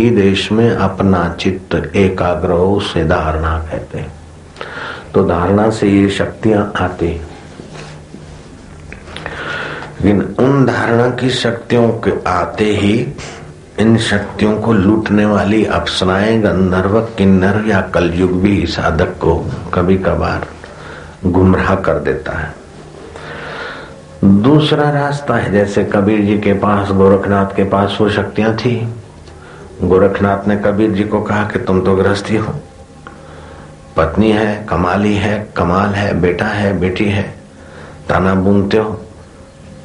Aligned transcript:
ही 0.00 0.10
देश 0.10 0.52
में 0.52 0.70
अपना 0.70 1.36
चित्त 1.40 1.92
एकाग्र 1.96 2.82
से 2.82 3.04
धारणा 3.04 3.58
कहते 3.58 3.98
हैं। 3.98 4.12
तो 5.14 5.24
धारणा 5.24 5.70
से 5.70 5.88
ये 5.88 6.08
शक्तियाँ 6.08 6.72
आती 6.76 7.20
लेकिन 10.04 10.36
उन 10.38 10.66
धारणा 10.66 11.10
की 11.10 11.30
शक्तियों 11.30 11.88
के 11.88 12.12
आते 12.26 12.64
ही 12.64 13.12
इन 13.80 13.98
शक्तियों 13.98 14.60
को 14.60 14.72
लूटने 14.72 15.24
वाली 15.26 15.64
अप्सराएँ, 15.64 16.40
गंधर्व, 16.40 17.00
किन्नर 17.00 17.64
या 17.66 17.80
कलयुग 17.80 18.32
भी 18.42 18.66
साधक 18.66 19.08
को 19.08 19.50
कभी 19.74 19.98
कभार 19.98 20.46
गुमराह 21.26 21.74
कर 21.74 21.94
देता 21.94 22.32
है। 22.32 22.54
दूसरा 24.24 24.90
रास्ता 24.90 25.34
है, 25.34 25.52
जैसे 25.52 25.84
कबीर 25.84 26.20
जी 26.20 26.38
के 26.38 26.52
पास, 26.52 26.90
गोरखनाथ 26.90 27.46
के 27.46 27.64
पास 27.64 27.98
वो 28.00 28.10
शक्तियाँ 28.10 28.56
थी। 28.56 28.94
गोरखनाथ 29.84 30.48
ने 30.48 30.56
कबीर 30.56 30.90
जी 30.90 31.04
को 31.04 31.20
कहा 31.20 31.44
कि 31.44 31.58
तुम 31.58 31.80
तो 31.80 31.96
गृहस्थी 31.96 32.36
हो। 32.36 32.54
पत्नी 33.96 34.32
है, 34.32 34.66
कमाली 34.68 35.14
है, 35.14 35.52
कमाल 35.56 35.88
है, 35.88 36.20
बेटा 36.20 36.46
है, 36.46 36.78
बेटी 36.78 37.04
है 37.04 37.34
ताना 38.08 38.34
बूनते 38.34 38.76
हो 38.76 39.00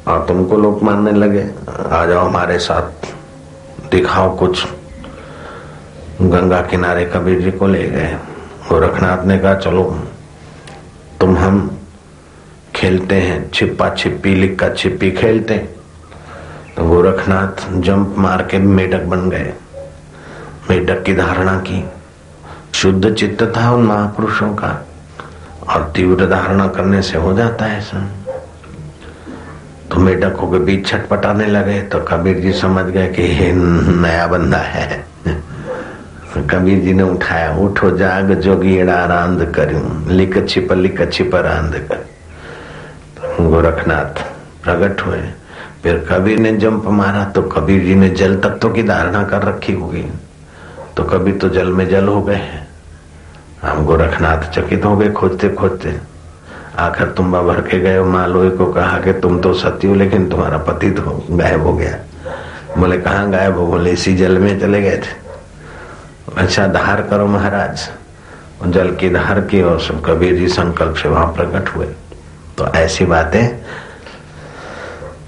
और 0.08 0.24
तुमको 0.26 0.56
लोग 0.56 0.82
मानने 0.82 1.12
लगे, 1.12 1.50
आ 1.90 2.06
जाओ 2.06 2.26
हमारे 2.26 2.58
साथ, 2.58 3.06
दिखाओ 3.90 4.36
कुछ। 4.36 4.66
गंगा 6.22 6.60
किनारे 6.62 7.04
कबीर 7.04 7.40
जी 7.40 7.50
को 7.50 7.66
ले 7.66 7.82
गए। 7.82 8.16
गोरखनाथ 8.68 9.24
ने 9.24 9.38
कहा, 9.38 9.54
चलो, 9.54 10.00
तुम 11.20 11.36
हम 11.36 11.78
खेलते 12.74 13.14
हैं 13.14 13.50
छिपा 13.50 13.88
छिपी 13.94 14.34
लिक्का 14.34 14.68
छिपी 14.68 15.10
खेलते 15.10 15.54
हैं। 15.54 15.74
तो 16.76 16.84
गोरखनाथ 16.84 17.72
जंप 17.72 18.14
मार 18.18 18.42
के 18.42 18.58
मेढक 18.58 19.02
बन 19.02 19.30
गए। 19.30 19.52
मेढक 20.70 21.02
की 21.02 21.14
धारणा 21.14 21.56
की। 21.60 21.84
शुद्ध 22.74 23.14
चित्त 23.14 23.42
था 23.56 23.70
उन 23.70 23.82
महापुरुषों 23.82 24.54
का, 24.54 24.70
और 25.68 25.92
तीव्र 25.96 26.26
धारणा 26.26 26.66
करने 26.68 27.02
से 27.02 27.18
हो 27.18 27.32
जाता 27.32 27.64
है 27.64 27.80
सब 27.82 28.14
तो 29.90 30.00
मेढकों 30.00 30.50
के 30.50 30.58
बीच 30.58 30.86
छटपटाने 30.86 31.46
लगे 31.46 31.80
तो 31.82 31.98
कबीर 32.00 32.38
जी 32.40 32.52
समझ 32.52 32.84
गए 32.84 33.06
कि 33.08 33.22
ये 33.22 33.52
नया 33.52 34.26
बंदा 34.26 34.58
है। 34.58 35.04
कबीर 36.50 36.80
जी 36.80 36.92
ने 36.94 37.02
उठाया, 37.02 37.56
उठो, 37.56 37.90
जाग 37.96 38.32
जोगीड़ा 38.34 39.04
रांद 39.04 39.44
करूँ 39.56 40.08
लिख 40.08 40.46
छिप 40.48 40.72
लिख 40.72 41.00
छिप, 41.12 41.34
रांद 41.36 41.74
कर। 41.88 42.04
गोरखनाथ 43.40 44.22
प्रकट 44.64 45.06
हुए। 45.06 45.20
फिर 45.82 46.06
कबीर 46.10 46.38
ने 46.38 46.52
जंप 46.56 46.86
मारा 46.92 47.24
तो 47.26 47.42
कबीर 47.44 47.84
जी 47.84 47.94
ने 47.94 48.08
जल 48.10 48.36
तत्व 48.40 48.70
की 48.70 48.82
धारणा 48.82 49.22
कर 49.24 49.42
रखी 49.44 49.72
होगी। 49.72 50.04
तो 50.96 51.04
कभी 51.04 51.32
तो 51.32 51.48
जल 51.48 51.68
में 51.68 51.88
जल 51.88 52.08
हो 52.08 52.22
गए 52.22 52.34
हैं। 52.34 52.68
हम 53.62 53.84
गोरखनाथ 53.86 54.50
चकित 54.50 54.84
हो 54.84 54.96
गए 54.96 55.10
खोजते 55.10 55.48
खोजते। 55.48 56.00
आखिर 56.78 57.06
तुम 57.06 57.32
भर 57.32 57.60
के 57.60 57.80
गए 57.80 58.00
मालोई 58.00 58.50
को 58.50 58.66
कहा 58.66 59.00
कि 59.00 59.12
तुम 59.12 59.40
तो 59.40 59.54
सती 59.54 59.86
हो, 59.86 59.94
लेकिन 59.94 60.28
तुम्हारा 60.30 60.58
पति 60.58 60.90
तो 60.90 61.26
गायब 61.30 61.62
हो 61.62 61.72
गया। 61.72 61.98
बोले, 62.78 62.98
कहा 62.98 63.24
गायब 63.24 63.58
हो? 63.58 63.66
बोले, 63.66 63.90
इसी 63.90 64.14
जल 64.16 64.38
में 64.38 64.60
चले 64.60 64.82
गए 64.82 64.96
थे। 64.96 65.26
अच्छा 66.36 66.66
धार 66.66 67.02
करो 67.02 67.26
महाराज। 67.26 67.88
जल 68.66 68.94
की 68.94 69.10
धार 69.10 69.40
की 69.40 69.62
और 69.62 69.80
सब 69.80 70.04
कबीर 70.04 70.34
जी 70.36 70.48
संकल्प 70.48 70.96
से 70.96 71.08
वहाँ 71.08 71.26
प्रकट 71.26 71.68
हुए। 71.68 71.86
तो 72.58 72.66
ऐसी 72.66 73.04
बातें 73.04 73.58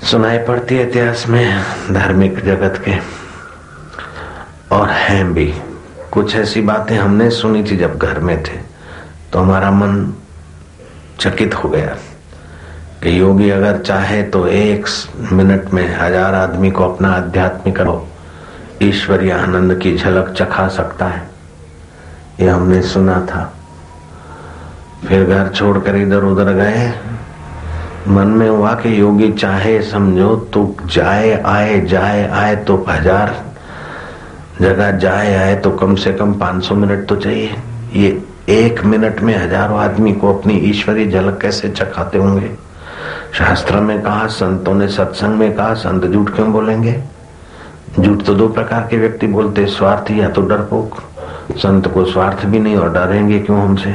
सुनाई 0.02 0.38
पड़ती 0.38 0.76
है 0.76 0.88
इतिहास 0.88 1.24
में, 1.28 1.64
धार्मिक 1.92 2.44
जगत 2.44 2.82
के, 2.88 2.94
और 4.76 4.90
हैं 4.90 5.34
भी। 5.34 5.54
कुछ 6.12 6.34
ऐसी 6.36 6.60
बातें 6.60 6.96
हमने 6.96 7.30
सुनी 7.30 7.62
थी 7.62 7.76
जब 7.76 7.98
घर 7.98 8.18
में 8.18 8.42
थे 8.42 8.56
तो 9.32 9.38
हमारा 9.38 9.70
मन 9.70 10.14
चकित 11.20 11.54
हो 11.54 11.68
गया 11.68 11.96
कि 13.02 13.18
योगी 13.20 13.50
अगर 13.50 13.78
चाहे 13.78 14.22
तो 14.22 14.46
एक 14.46 14.86
मिनट 15.32 15.70
में 15.74 15.86
हज़ार 15.98 16.34
आदमी 16.34 16.70
को 16.70 16.84
अपना 16.84 17.12
आध्यात्मिक 17.12 17.78
ईश्वरीय 18.82 19.32
आनंद 19.32 19.78
की 19.78 19.96
झलक 19.96 20.28
चखा 20.28 20.66
सकता 20.68 21.06
है। 21.06 21.22
ये 22.40 22.48
हमने 22.48 22.82
सुना 22.82 23.20
था। 23.26 23.42
फिर 25.06 25.24
घर 25.24 25.48
छोड़कर 25.48 25.96
इधर 25.96 26.24
उधर 26.24 26.52
गए। 26.52 26.92
मन 28.08 28.28
में 28.28 28.48
हुआ 28.48 28.74
कि 28.74 29.00
योगी 29.00 29.32
चाहे 29.32 29.80
समझो 29.82 30.36
तो 30.54 30.76
जाए, 30.84 31.42
आए 31.46 31.80
जाए, 31.80 32.28
आए 32.28 32.56
तो 32.56 32.84
हज़ार 32.88 33.34
जगह 34.60 34.90
जाए 34.98 35.34
आए 35.34 35.54
तो 35.56 35.70
कम 35.72 35.94
से 35.94 36.12
कम 36.12 36.32
500 36.34 36.74
मिनट 36.74 37.06
तो 37.08 37.16
चाहिए। 37.16 37.54
ये 37.94 38.22
एक 38.50 38.84
मिनट 38.84 39.20
में 39.20 39.34
हज़ारों 39.36 39.78
आदमी 39.78 40.12
को 40.12 40.32
अपनी 40.34 40.54
ईश्वरी 40.70 41.06
झलक 41.10 41.38
कैसे 41.42 41.68
चखाते 41.68 42.18
होंगे? 42.18 42.50
शास्त्र 43.32 43.80
में 43.80 44.00
कहा, 44.02 44.26
संतों 44.26 44.74
ने 44.74 44.88
सत्संग 44.88 45.38
में 45.38 45.54
कहा, 45.56 45.74
संत 45.74 46.06
झूठ 46.06 46.34
क्यों 46.34 46.52
बोलेंगे? 46.52 46.94
झूठ 48.00 48.22
तो 48.22 48.34
दो 48.34 48.48
प्रकार 48.48 48.86
के 48.90 48.96
व्यक्ति 48.96 49.26
बोलते 49.26 49.66
स्वार्थी 49.68 50.20
या 50.20 50.28
तो 50.28 50.42
डरपोक। 50.42 51.02
संत 51.56 51.86
को 51.88 52.04
स्वार्थ 52.04 52.44
भी 52.46 52.58
नहीं 52.58 52.76
और 52.76 52.92
डरेंगे 52.92 53.38
क्यों 53.38 53.60
हमसे? 53.60 53.92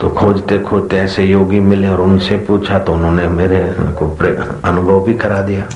तो 0.00 0.08
खोजते 0.10 0.58
खोजते 0.58 0.96
ऐसे 0.96 1.24
योगी 1.24 1.60
मिले 1.60 1.88
और 1.88 2.00
उनसे 2.00 2.36
पूछा 2.38 2.78
तो 2.78 2.92
उन्होंने 2.92 3.26
मेरे 3.28 3.60
को 3.98 4.06
अनुभव 4.68 5.04
भी 5.04 5.14
करा 5.14 5.40
दिया। 5.42 5.68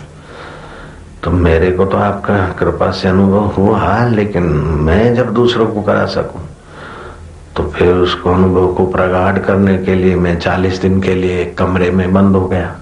तो 1.23 1.31
मेरे 1.31 1.71
को 1.73 1.85
तो 1.87 1.97
आपका 1.97 2.37
कृपा 2.59 2.91
से 2.91 3.09
अनुभव 3.09 3.47
हुआ, 3.57 4.07
लेकिन 4.09 4.43
मैं 4.87 5.15
जब 5.15 5.33
दूसरों 5.35 5.67
को 5.67 5.83
करा 5.83 6.05
सकूँ 6.07 6.41
तो 7.57 7.63
फिर 7.71 7.95
उसको 7.95 8.31
अनुभव 8.31 8.73
को 8.75 8.87
प्रगाढ़ 8.87 9.39
करने 9.39 9.77
के 9.79 9.95
लिए 9.95 10.15
मैं 10.17 10.39
चालीस 10.41 10.81
दिन 10.81 11.01
के 11.03 11.15
लिए 11.15 11.41
एक 11.41 11.57
कमरे 11.59 11.91
में 11.91 12.13
बंद 12.13 12.37
हो 12.37 12.47
गया। 12.49 12.75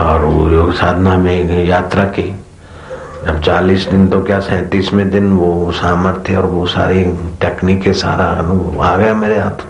और 0.00 0.24
वो 0.24 0.48
योग 0.50 0.72
साधना 0.74 1.16
में 1.18 1.64
यात्रा 1.66 2.04
की। 2.08 2.22
जब 3.26 3.40
चालीस 3.40 3.86
दिन 3.88 4.08
तो 4.08 4.22
क्या 4.22 4.38
सैतीसवें 4.40 5.10
दिन 5.10 5.32
वो 5.32 5.72
सामर्थ्य 5.72 6.36
और 6.36 6.46
वो 6.46 6.66
सारी 6.66 7.04
टेक्निक 7.40 7.88
सारा 7.94 8.24
अनुभव 8.40 8.82
आ 8.82 8.96
गया 8.96 9.14
मेरे 9.14 9.38
हाथ। 9.38 9.64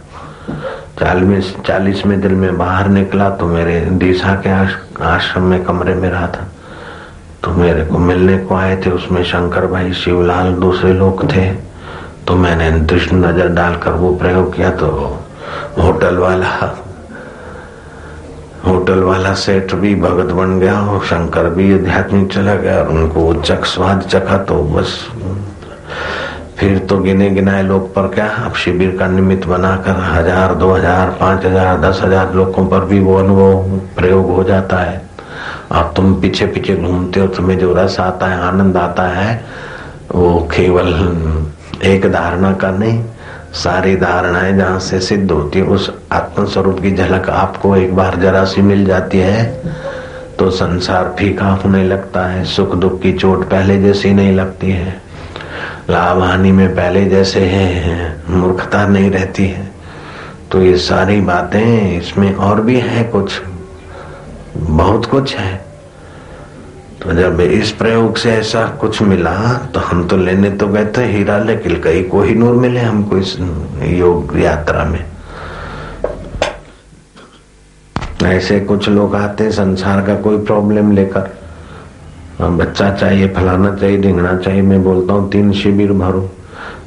चालीस, 1.01 1.55
चालीसवें 1.67 2.21
दिन 2.21 2.35
में 2.35 2.57
बाहर 2.59 2.89
निकला 2.89 3.29
तो 3.31 3.47
मेरे 3.47 3.81
दिशा 3.81 4.35
के 4.47 4.51
आश्रम 5.05 5.43
में 5.43 5.63
कमरे 5.65 5.95
में 5.95 6.09
रहा 6.11 6.27
था। 6.27 6.49
तो 7.45 7.51
मेरे 7.53 7.85
को 7.85 7.99
मिलने 7.99 8.37
को 8.39 8.55
आए 8.55 8.77
थे, 8.77 8.91
उसमें 8.91 9.23
शंकर 9.25 9.67
भाई, 9.67 9.93
शिवलाल 9.95 10.53
दूसरे 10.57 10.93
लोग 10.93 11.25
थे। 11.33 11.51
तो 12.27 12.35
मैंने 12.37 12.71
दृष्ट 12.71 13.13
नज़र 13.13 13.49
डालकर 13.55 13.93
वो 13.93 14.15
प्रयोग 14.17 14.55
किया 14.57 14.71
तो 14.73 14.89
होटल 15.79 16.17
वाला 16.19 16.49
होटल 18.67 19.03
वाला 19.03 19.33
सेठ 19.35 19.75
भी 19.75 19.95
भगत 19.95 20.33
बन 20.33 20.59
गया 20.61 20.79
और 20.83 21.05
शंकर 21.05 21.49
भी 21.51 21.73
आध्यात्मिक 21.75 22.33
चला 22.33 22.55
गया 22.55 22.79
और 22.79 22.89
उनको 22.89 23.33
चक 23.35 23.65
स्वाद 23.67 24.03
चखा 24.03 24.39
तो 24.45 24.63
बस। 24.65 24.97
फिर 26.59 26.79
तो 26.81 26.99
गिने 26.99 27.31
गिनाए 27.31 27.63
लोग 27.63 27.93
पर 27.95 28.09
क्या, 28.09 28.27
अब 28.45 28.55
शिविर 28.55 28.97
का 28.99 29.07
निमित्त 29.09 29.47
बनाकर 29.49 29.97
हज़ार, 30.03 30.55
दो 30.55 30.73
हज़ार, 30.73 31.11
पाँच 31.21 31.45
हज़ार, 31.47 31.81
दस 31.81 32.01
हज़ार 32.03 32.35
लोगों 32.35 32.67
पर 32.67 32.85
भी 32.85 33.01
वो 33.01 33.17
अनुभव, 33.19 33.79
प्रयोग 33.97 34.31
हो 34.31 34.45
जाता 34.45 34.77
है। 34.77 35.02
अब 35.73 35.93
तुम 35.97 36.15
पीछे 36.21 36.47
पीछे 36.47 36.75
घूमते 36.77 37.21
हो, 37.21 37.27
तुम्हें 37.27 37.59
जो 37.59 37.73
रस 37.75 37.99
आता 38.01 38.27
है, 38.27 38.41
आनंद 38.41 38.77
आता 38.77 39.07
है, 39.09 39.45
वो 40.15 40.49
केवल 40.55 40.89
एक 41.85 42.11
धारणा 42.13 42.53
का 42.53 42.71
नहीं, 42.71 43.05
सारी 43.55 43.95
धारणाएँ 43.97 44.53
जहाँ 44.57 44.79
से 44.81 45.01
सिद्ध 45.01 45.31
होती 45.31 45.59
है, 45.59 45.65
उस 45.67 45.91
आत्म 46.13 46.45
स्वरूप 46.47 46.81
की 46.81 46.91
झलक 46.93 47.29
आपको 47.31 47.75
एक 47.77 47.95
बार 47.97 48.17
जरा 48.21 48.45
सी 48.45 48.63
मिल 48.63 48.85
जाती 48.87 49.19
है 49.19 49.45
तो 50.39 50.51
संसार 50.51 51.15
फीका 51.19 51.47
होने 51.55 51.83
लगता 51.85 52.25
है, 52.27 52.45
सुख 52.45 52.75
दुख 52.75 53.01
की 53.03 53.13
चोट 53.13 53.45
पहले 53.51 53.81
जैसी 53.83 54.11
नहीं 54.11 54.33
लगती 54.33 54.71
है 54.71 55.01
लाभ 55.91 56.23
हानि 56.23 56.53
में 56.53 56.69
पहले 56.75 57.05
जैसे 57.05 57.41
है, 57.41 58.17
मूर्खता 58.31 58.87
नहीं 58.87 59.11
रहती 59.11 59.47
है 59.47 59.71
तो 60.53 60.63
ये 60.63 60.77
सारी 60.79 61.21
बातें 61.23 61.99
इसमें 61.99 62.35
और 62.35 62.61
भी 62.61 62.79
है 62.81 63.05
कुछ। 63.05 63.41
बहुत 64.67 65.07
कुछ 65.07 65.35
है। 65.37 65.55
तो 67.03 67.13
जब 67.13 67.41
इस 67.41 67.71
प्रयोग 67.73 68.17
से 68.17 68.33
ऐसा 68.33 68.67
कुछ 68.81 69.01
मिला 69.03 69.33
तो 69.75 69.81
हम 69.81 70.07
तो 70.09 70.17
लेने 70.17 70.51
तो 70.51 70.67
गए 70.69 70.85
थे 70.97 71.05
हीरा 71.07 71.39
लेकिन 71.39 71.81
कहीं 71.81 72.05
को 72.09 72.23
ही 72.23 72.35
नूर 72.35 72.55
मिले 72.57 72.81
हमको 72.81 73.19
इस 73.19 73.37
योग 73.83 74.37
यात्रा 74.39 74.85
में। 74.85 75.05
ऐसे 78.25 78.59
कुछ 78.61 78.89
लोग 78.89 79.15
आते 79.17 79.51
संसार 79.53 80.05
का 80.07 80.15
कोई 80.17 80.39
प्रॉब्लम 80.39 80.93
लेकर। 80.93 81.31
हाँ, 82.39 82.51
बच्चा 82.57 82.91
चाहिए 82.91 83.29
फलाना 83.29 83.75
चाहिए 83.77 84.01
ढिंगना 84.03 84.37
चाहिए 84.37 84.63
मैं 84.63 84.83
बोलता 84.85 85.15
हूँ 85.15 85.31
तीन 85.31 85.53
शिविर 85.53 85.93
भरो। 85.95 86.21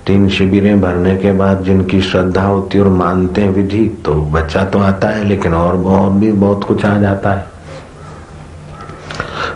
तीन 0.08 0.28
शिविरें 0.30 0.80
भरने 0.82 1.16
के 1.18 1.32
बाद 1.32 1.64
जिनकी 1.64 2.02
श्रद्धा 2.02 2.42
होती 2.44 2.78
है 2.78 2.84
और 2.84 2.90
मानते 2.92 3.42
हैं 3.42 3.50
विधि 3.50 3.86
तो 4.06 4.14
बच्चा 4.32 4.64
तो 4.66 4.80
आता 4.80 5.10
है 5.10 5.24
लेकिन 5.24 5.54
और 5.54 5.76
बहुत 5.78 6.12
भी 6.12 6.32
बहुत 6.32 6.64
कुछ 6.64 6.86
आ 6.86 6.98
जाता 7.00 7.34
है। 7.34 7.55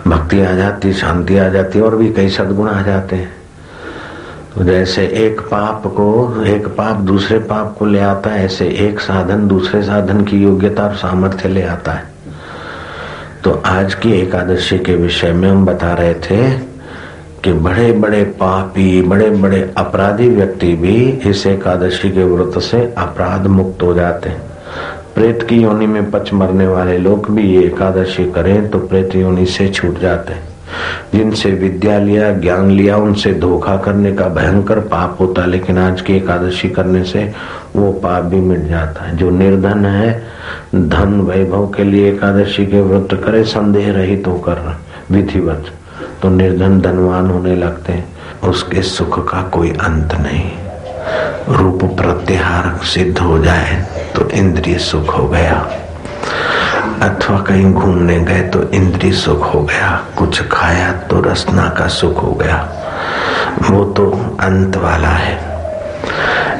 भक्ति 0.09 0.41
आ 0.41 0.51
जाती, 0.51 0.93
शांति 0.93 1.37
आ 1.37 1.47
जाती, 1.49 1.79
और 1.79 1.95
भी 1.95 2.09
कई 2.09 2.29
सदगुण 2.29 2.69
आ 2.69 2.81
जाते 2.81 3.15
हैं। 3.15 3.35
तो 4.55 4.63
जैसे 4.63 5.05
एक 5.05 5.41
पाप 5.41 5.83
को, 5.87 6.43
एक 6.43 6.67
पाप 6.67 6.95
दूसरे 6.95 7.39
पाप 7.39 7.75
को 7.79 7.85
ले 7.85 7.99
आता 7.99 8.29
है, 8.29 8.45
ऐसे 8.45 8.67
एक 8.67 8.99
साधन 8.99 9.47
दूसरे 9.47 9.83
साधन 9.83 10.23
की 10.23 10.37
योग्यता 10.37 10.83
और 10.83 10.95
सामर्थ्य 10.95 11.49
ले 11.49 11.63
आता 11.63 11.91
है। 11.91 12.03
तो 13.43 13.61
आज 13.65 13.93
की 13.93 14.11
एकादशी 14.11 14.79
के 14.79 14.95
विषय 14.95 15.31
में 15.31 15.49
हम 15.49 15.65
बता 15.65 15.93
रहे 15.93 16.13
थे 16.13 16.51
कि 17.43 17.53
बड़े 17.53 17.91
बड़े 17.91 18.23
पापी 18.23 19.01
बड़े 19.01 19.29
बड़े 19.29 19.73
अपराधी 19.77 20.29
व्यक्ति 20.29 20.73
भी 20.73 21.09
इस 21.25 21.47
एकादशी 21.47 22.09
के 22.09 22.23
व्रत 22.23 22.61
से 22.61 22.93
अपराध 22.97 23.47
मुक्त 23.47 23.83
हो 23.83 23.93
जाते 23.93 24.29
हैं। 24.29 24.48
प्रेत 25.15 25.43
की 25.43 25.61
योनि 25.61 25.87
में 25.87 26.11
पच 26.11 26.33
मरने 26.33 26.67
वाले 26.67 26.97
लोग 26.97 27.31
भी 27.31 27.55
ये 27.55 27.63
एकादशी 27.63 28.31
करें 28.31 28.69
तो 28.69 28.79
प्रेत 28.79 29.15
योनि 29.15 29.45
से 29.45 29.67
छूट 29.69 29.99
जाते 29.99 30.33
हैं। 30.33 30.49
जिनसे 31.13 31.51
विद्या 31.51 31.99
लिया, 31.99 32.33
ज्ञान 32.33 32.71
लिया, 32.71 32.97
उनसे 32.97 33.33
धोखा 33.33 33.77
करने 33.77 34.13
का 34.13 34.27
भयंकर 34.27 34.79
पाप 34.79 35.17
होता 35.19 35.41
है। 35.41 35.49
लेकिन 35.49 35.77
आज 35.77 36.01
की 36.01 36.13
एकादशी 36.17 36.69
करने 36.69 37.03
से 37.03 37.33
वो 37.75 37.91
पाप 37.91 38.23
भी 38.23 38.37
मिट 38.37 38.59
जाता 38.59 39.05
है। 39.05 39.17
जो 39.17 39.29
निर्धन 39.29 39.85
है, 39.85 40.23
धन 40.75 41.21
वैभव 41.21 41.67
के 41.67 41.83
लिए 41.83 42.11
एकादशी 42.11 42.65
के 42.65 42.81
व्रत 42.81 43.23
करे, 43.23 43.43
संदेह 43.43 43.91
रहित 43.91 44.25
तो 44.25 44.31
होकर 44.31 44.79
विधिवत 45.11 45.65
तो 46.21 46.29
निर्धन 46.29 46.81
धनवान 46.81 47.27
होने 47.27 47.55
लगते 47.55 47.93
हैं। 47.93 48.05
उसके 48.49 48.81
सुख 48.81 49.31
का 49.31 49.41
कोई 49.41 49.69
अंत 49.69 50.13
नहीं। 50.13 50.51
रूप 51.49 51.83
प्रत्याहार 51.83 52.79
सिद्ध 52.83 53.19
हो 53.19 53.39
जाए 53.39 53.87
तो 54.15 54.29
इंद्रिय 54.29 54.77
सुख 54.77 55.17
हो 55.17 55.27
गया। 55.27 55.69
अथवा 57.01 57.39
कहीं 57.39 57.73
घूमने 57.73 58.19
गए 58.19 58.41
तो 58.41 58.71
इंद्री 58.71 59.11
सुख 59.11 59.53
हो 59.53 59.63
गया। 59.63 60.03
कुछ 60.17 60.47
खाया 60.47 60.91
तो 60.91 61.21
रसना 61.21 61.69
का 61.69 61.87
सुख 61.87 62.23
हो 62.23 62.31
गया। 62.31 62.69
वो 63.69 63.85
तो 63.85 64.37
अंत 64.39 64.77
वाला 64.77 65.07
है। 65.07 65.49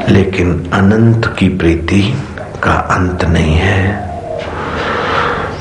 लेकिन 0.09 0.69
अनंत 0.73 1.35
की 1.39 1.49
प्रीति 1.49 2.23
का 2.63 2.73
अंत 2.73 3.25
नहीं 3.25 3.55
है। 3.55 4.09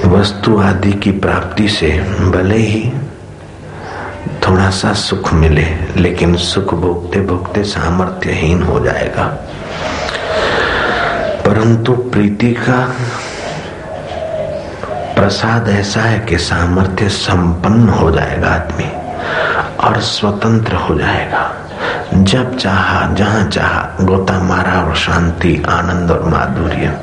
वस्तु 0.05 0.61
आदि 0.61 0.93
की 0.93 1.11
प्राप्ति 1.11 1.69
से 1.69 1.89
भले 2.31 2.57
ही 2.57 2.93
थोड़ा 4.49 4.71
सा 4.71 4.93
सुख 4.93 5.33
मिले, 5.33 5.79
लेकिन 5.97 6.37
सुख 6.37 6.75
भोगते 6.75 7.21
भोगते 7.21 7.65
सामर्थ्यहीन 7.65 8.63
हो 8.63 8.81
जाएगा। 8.81 9.25
परंतु 11.47 11.93
प्रीति 11.93 12.53
का 12.53 12.93
प्रसाद 15.15 15.69
ऐसा 15.69 16.01
है 16.01 16.21
कि 16.21 16.39
सामर्थ्य 16.39 17.09
संपन्न 17.09 17.89
हो 17.89 18.11
जाएगा 18.11 18.49
आदमी 18.49 18.93
और 19.77 20.01
स्वतंत्र 20.01 20.75
हो 20.75 20.95
जाएगा। 20.95 21.55
जब 22.15 22.59
चाहा, 22.59 23.15
जहाँ 23.15 23.49
चाहा, 23.49 23.97
गोता 24.01 24.43
मारा 24.43 24.83
और 24.83 24.97
शांति, 24.97 25.63
आनंद 25.69 26.11
और 26.11 26.29
माधुर्य। 26.29 26.99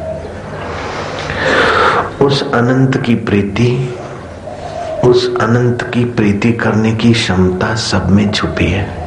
उस 2.26 2.54
अनंत 2.54 2.98
की 2.98 3.16
प्रीति 3.16 4.00
उस 5.08 5.38
अनंत 5.42 5.92
की 5.94 6.06
प्रीति 6.06 6.52
करने 6.52 6.92
की 6.92 7.14
क्षमता 7.14 7.76
सब 7.76 8.10
में 8.10 8.32
छुपी 8.32 8.66
है। 8.66 9.06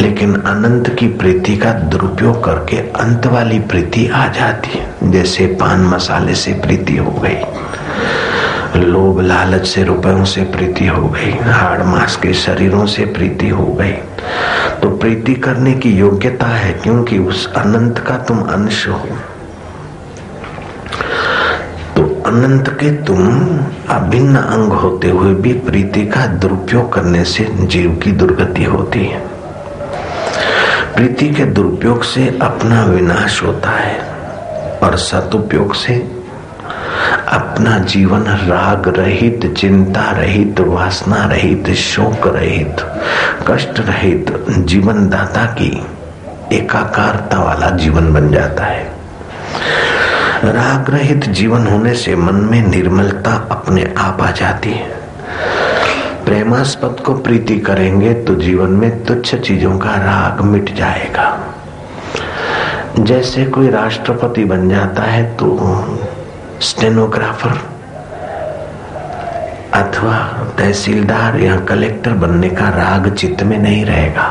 लेकिन 0.00 0.34
अनंत 0.34 0.96
की 0.98 1.08
प्रीति 1.08 1.56
का 1.56 1.72
दुरुपयोग 1.72 2.44
करके 2.44 2.76
अंत 2.76 3.26
वाली 3.26 3.58
प्रीति 3.58 4.08
आ 4.08 4.28
जाती 4.28 4.78
है, 4.78 5.10
जैसे 5.10 5.46
पान 5.46 5.80
मसाले 5.80 6.34
से 6.34 6.52
प्रीति 6.52 6.96
हो 6.96 7.10
गई। 7.10 7.36
लोभ 8.80 9.20
लालच 9.20 9.66
से 9.66 9.84
रुपयों 9.84 10.24
से 10.24 10.42
प्रीति 10.42 10.86
हो 10.86 11.08
गई, 11.08 11.30
हाड़ 11.30 11.82
मास 11.82 12.16
के 12.16 12.34
शरीरों 12.34 12.86
से 12.86 13.04
प्रीति 13.04 13.48
हो 13.48 13.66
गई। 13.66 13.92
तो 14.82 14.90
प्रीति 14.90 15.34
करने 15.34 15.72
की 15.72 15.90
योग्यता 15.90 16.46
है, 16.46 16.72
क्योंकि 16.72 17.18
उस 17.18 17.54
अनंत 17.54 17.98
का 17.98 18.16
तुम 18.16 18.38
अंश 18.38 18.88
हो। 18.88 19.08
अनंत 22.26 22.68
के 22.68 22.90
तुम 22.90 23.26
अभिन्न 23.88 24.36
अंग 24.36 24.72
होते 24.72 25.10
हुए 25.10 25.34
भी 25.34 25.52
प्रीति 25.52 26.06
का 26.06 26.26
दुरुपयोग 26.26 26.92
करने 26.92 27.24
से 27.24 27.48
जीव 27.60 28.00
की 28.04 28.12
दुर्गति 28.12 28.64
होती 28.64 29.04
है। 29.04 29.20
प्रीति 30.94 31.28
के 31.28 31.44
दुरुपयोग 31.44 32.02
से 32.02 32.38
अपना 32.42 32.84
विनाश 32.84 33.42
होता 33.42 33.70
है 33.70 33.98
और 34.82 34.96
सदुपयोग 34.96 35.74
से 35.74 35.94
अपना 37.28 37.78
जीवन 37.78 38.22
राग 38.22 38.88
रहित, 38.88 39.54
चिंता 39.58 40.10
रहित, 40.10 40.60
वासना 40.60 41.24
रहित, 41.24 41.70
शोक 41.70 42.26
रहित, 42.26 42.76
कष्ट 43.50 43.80
रहित 43.80 44.44
जीवन 44.50 45.08
दाता 45.08 45.44
की 45.44 45.86
एकाकारता 46.52 47.42
वाला 47.42 47.70
जीवन 47.70 48.12
बन 48.12 48.30
जाता 48.30 48.64
है। 48.64 48.92
राग 50.44 50.90
रहित 50.90 51.24
जीवन 51.30 51.66
होने 51.66 51.94
से 51.94 52.14
मन 52.16 52.34
में 52.50 52.60
निर्मलता 52.62 53.30
अपने 53.50 53.84
आप 53.98 54.20
आ 54.22 54.30
जाती 54.30 54.70
है। 54.70 54.88
प्रेमास्पद 56.24 57.00
को 57.00 57.14
प्रीति 57.14 57.58
करेंगे 57.60 58.12
तो 58.14 58.34
जीवन 58.34 58.70
में 58.70 59.04
तुच्छ 59.04 59.34
चीज़ों 59.34 59.78
का 59.78 59.94
राग 59.96 60.40
मिट 60.44 60.74
जाएगा। 60.74 61.26
जैसे 62.98 63.44
कोई 63.44 63.68
राष्ट्रपति 63.70 64.44
बन 64.44 64.68
जाता 64.68 65.02
है 65.02 65.24
तो 65.36 65.48
स्टेनोग्राफर 66.60 67.58
अथवा 69.74 70.16
तहसीलदार 70.58 71.38
या 71.40 71.56
कलेक्टर 71.60 72.12
बनने 72.14 72.48
का 72.50 72.68
राग 72.68 73.14
चित्त 73.14 73.42
में 73.42 73.58
नहीं 73.58 73.84
रहेगा। 73.84 74.26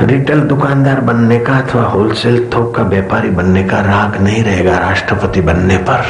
रिटेल 0.00 0.40
दुकानदार 0.40 1.00
बनने 1.00 1.38
का 1.38 1.52
अथवा 1.54 1.82
होलसेल 1.82 2.50
थोक 2.54 2.74
का 2.76 2.82
व्यापारी 2.82 3.30
बनने 3.30 3.64
का 3.64 3.80
राग 3.80 4.20
नहीं 4.22 4.44
रहेगा 4.44 4.78
राष्ट्रपति 4.78 5.40
बनने 5.40 5.76
पर। 5.76 6.02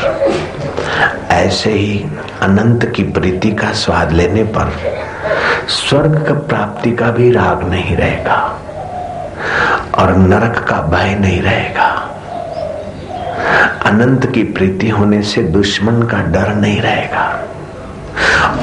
ऐसे 1.31 1.71
ही 1.71 2.05
अनंत 2.43 2.85
की 2.97 3.03
प्रीति 3.03 3.51
का 3.51 3.73
स्वाद 3.73 4.13
लेने 4.13 4.45
पर 4.45 4.73
स्वर्ग 5.69 6.25
का 6.29 6.35
प्राप्ति 6.35 6.93
का 6.93 7.11
भी 7.11 7.31
राग 7.31 7.69
नहीं 7.69 7.97
रहेगा 7.97 8.61
और 9.99 10.17
नरक 10.17 10.59
का 10.69 10.81
भय 10.83 11.15
नहीं 11.15 11.43
रहेगा। 11.43 12.11
अनंत 13.85 14.27
की 14.27 14.43
प्रीति 14.43 14.89
होने 14.89 15.23
से 15.23 15.43
दुश्मन 15.43 16.03
का 16.03 16.19
डर 16.19 16.55
नहीं 16.55 16.81
रहेगा। 16.81 17.44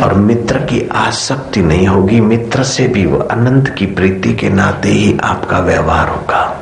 और 0.04 0.14
मित्र 0.14 0.58
की 0.58 0.90
आसक्ति 0.92 1.62
नहीं 1.62 1.88
होगी, 1.88 2.22
मित्र 2.22 2.64
से 2.64 2.88
भी 2.88 3.06
वो 3.06 3.18
अनंत 3.18 3.70
की 3.70 3.86
प्रीति 3.86 4.34
के 4.34 4.50
नाते 4.50 4.90
ही 4.90 5.18
आपका 5.24 5.60
व्यवहार 5.60 6.10
होगा। 6.10 6.58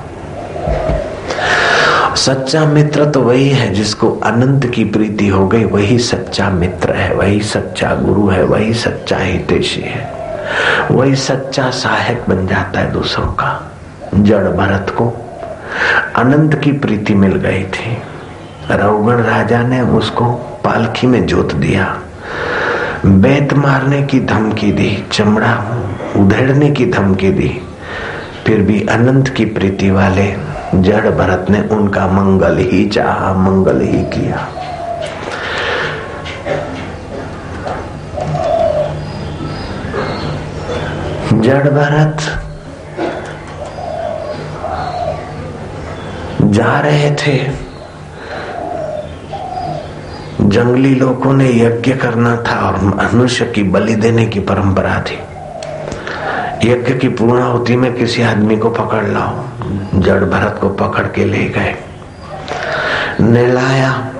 सच्चा 2.15 2.65
मित्र 2.65 3.05
तो 3.05 3.21
वही 3.21 3.49
है 3.49 3.73
जिसको 3.73 4.11
अनंत 4.11 4.65
की 4.65 4.83
प्रीति 4.83 5.27
हो 5.27 5.47
गई, 5.47 5.63
वही 5.63 5.99
सच्चा 5.99 6.49
मित्र 6.49 6.91
है, 6.91 7.13
वही 7.13 7.41
सच्चा 7.41 7.95
गुरु 7.95 8.27
है, 8.27 8.43
वही 8.43 8.73
सच्चा 8.73 9.17
हितेशी 9.17 9.81
है। 9.81 10.19
वही 10.91 11.15
सच्चा 11.15 11.69
सहायक 11.69 12.23
बन 12.29 12.47
जाता 12.47 12.79
है 12.79 12.91
दूसरों 12.91 13.27
का। 13.27 13.71
जड़ 14.15 14.43
भरत 14.43 14.89
को 14.89 15.05
अनंत 16.15 16.55
की 16.55 16.71
प्रीति 16.71 17.13
मिल 17.13 17.35
गई 17.35 17.63
थी। 17.63 17.97
रवगण 18.71 19.15
राजा 19.15 19.61
ने 19.61 19.81
उसको 19.81 20.25
पालखी 20.63 21.07
में 21.07 21.25
जोत 21.25 21.55
दिया। 21.55 21.97
बेत 23.05 23.53
मारने 23.53 24.01
की 24.01 24.19
धमकी 24.19 24.71
दी, 24.71 25.05
चमड़ा 25.11 25.65
उधेड़ने 26.15 26.71
की 26.71 26.85
धमकी 26.85 27.29
दी। 27.29 27.61
फिर 28.47 28.61
भी 28.61 28.87
अनंत 28.87 29.29
की 29.29 29.45
प्रीति 29.45 29.91
वाले 29.91 30.35
जड़ 30.75 31.09
भरत 31.09 31.45
ने 31.49 31.61
उनका 31.61 32.07
मंगल 32.07 32.57
ही 32.57 32.85
चाहा, 32.85 33.33
मंगल 33.33 33.81
ही 33.81 34.03
किया। 34.03 34.47
जड़ 41.33 41.69
भरत 41.69 42.43
जा 46.43 46.79
रहे 46.79 47.11
थे। 47.11 47.68
जंगली 50.49 50.95
लोगों 50.95 51.33
ने 51.33 51.49
यज्ञ 51.49 51.93
करना 51.93 52.35
था 52.35 52.67
और 52.67 52.83
मनुष्य 52.83 53.45
की 53.45 53.63
बलि 53.63 53.95
देने 53.95 54.25
की 54.25 54.39
परंपरा 54.39 55.01
थी। 55.01 55.19
यज्ञ 56.71 56.93
की 56.93 57.07
पूर्णाहुति 57.07 57.75
में 57.75 57.93
किसी 57.93 58.21
आदमी 58.21 58.57
को 58.57 58.69
पकड़ 58.69 59.07
लाओ। 59.07 59.45
जड़ 59.99 60.23
भरत 60.23 60.57
को 60.61 60.69
पकड़ 60.69 61.03
के 61.03 61.25
ले 61.25 61.45
गए। 61.45 61.75
नहलाया। 63.19 64.11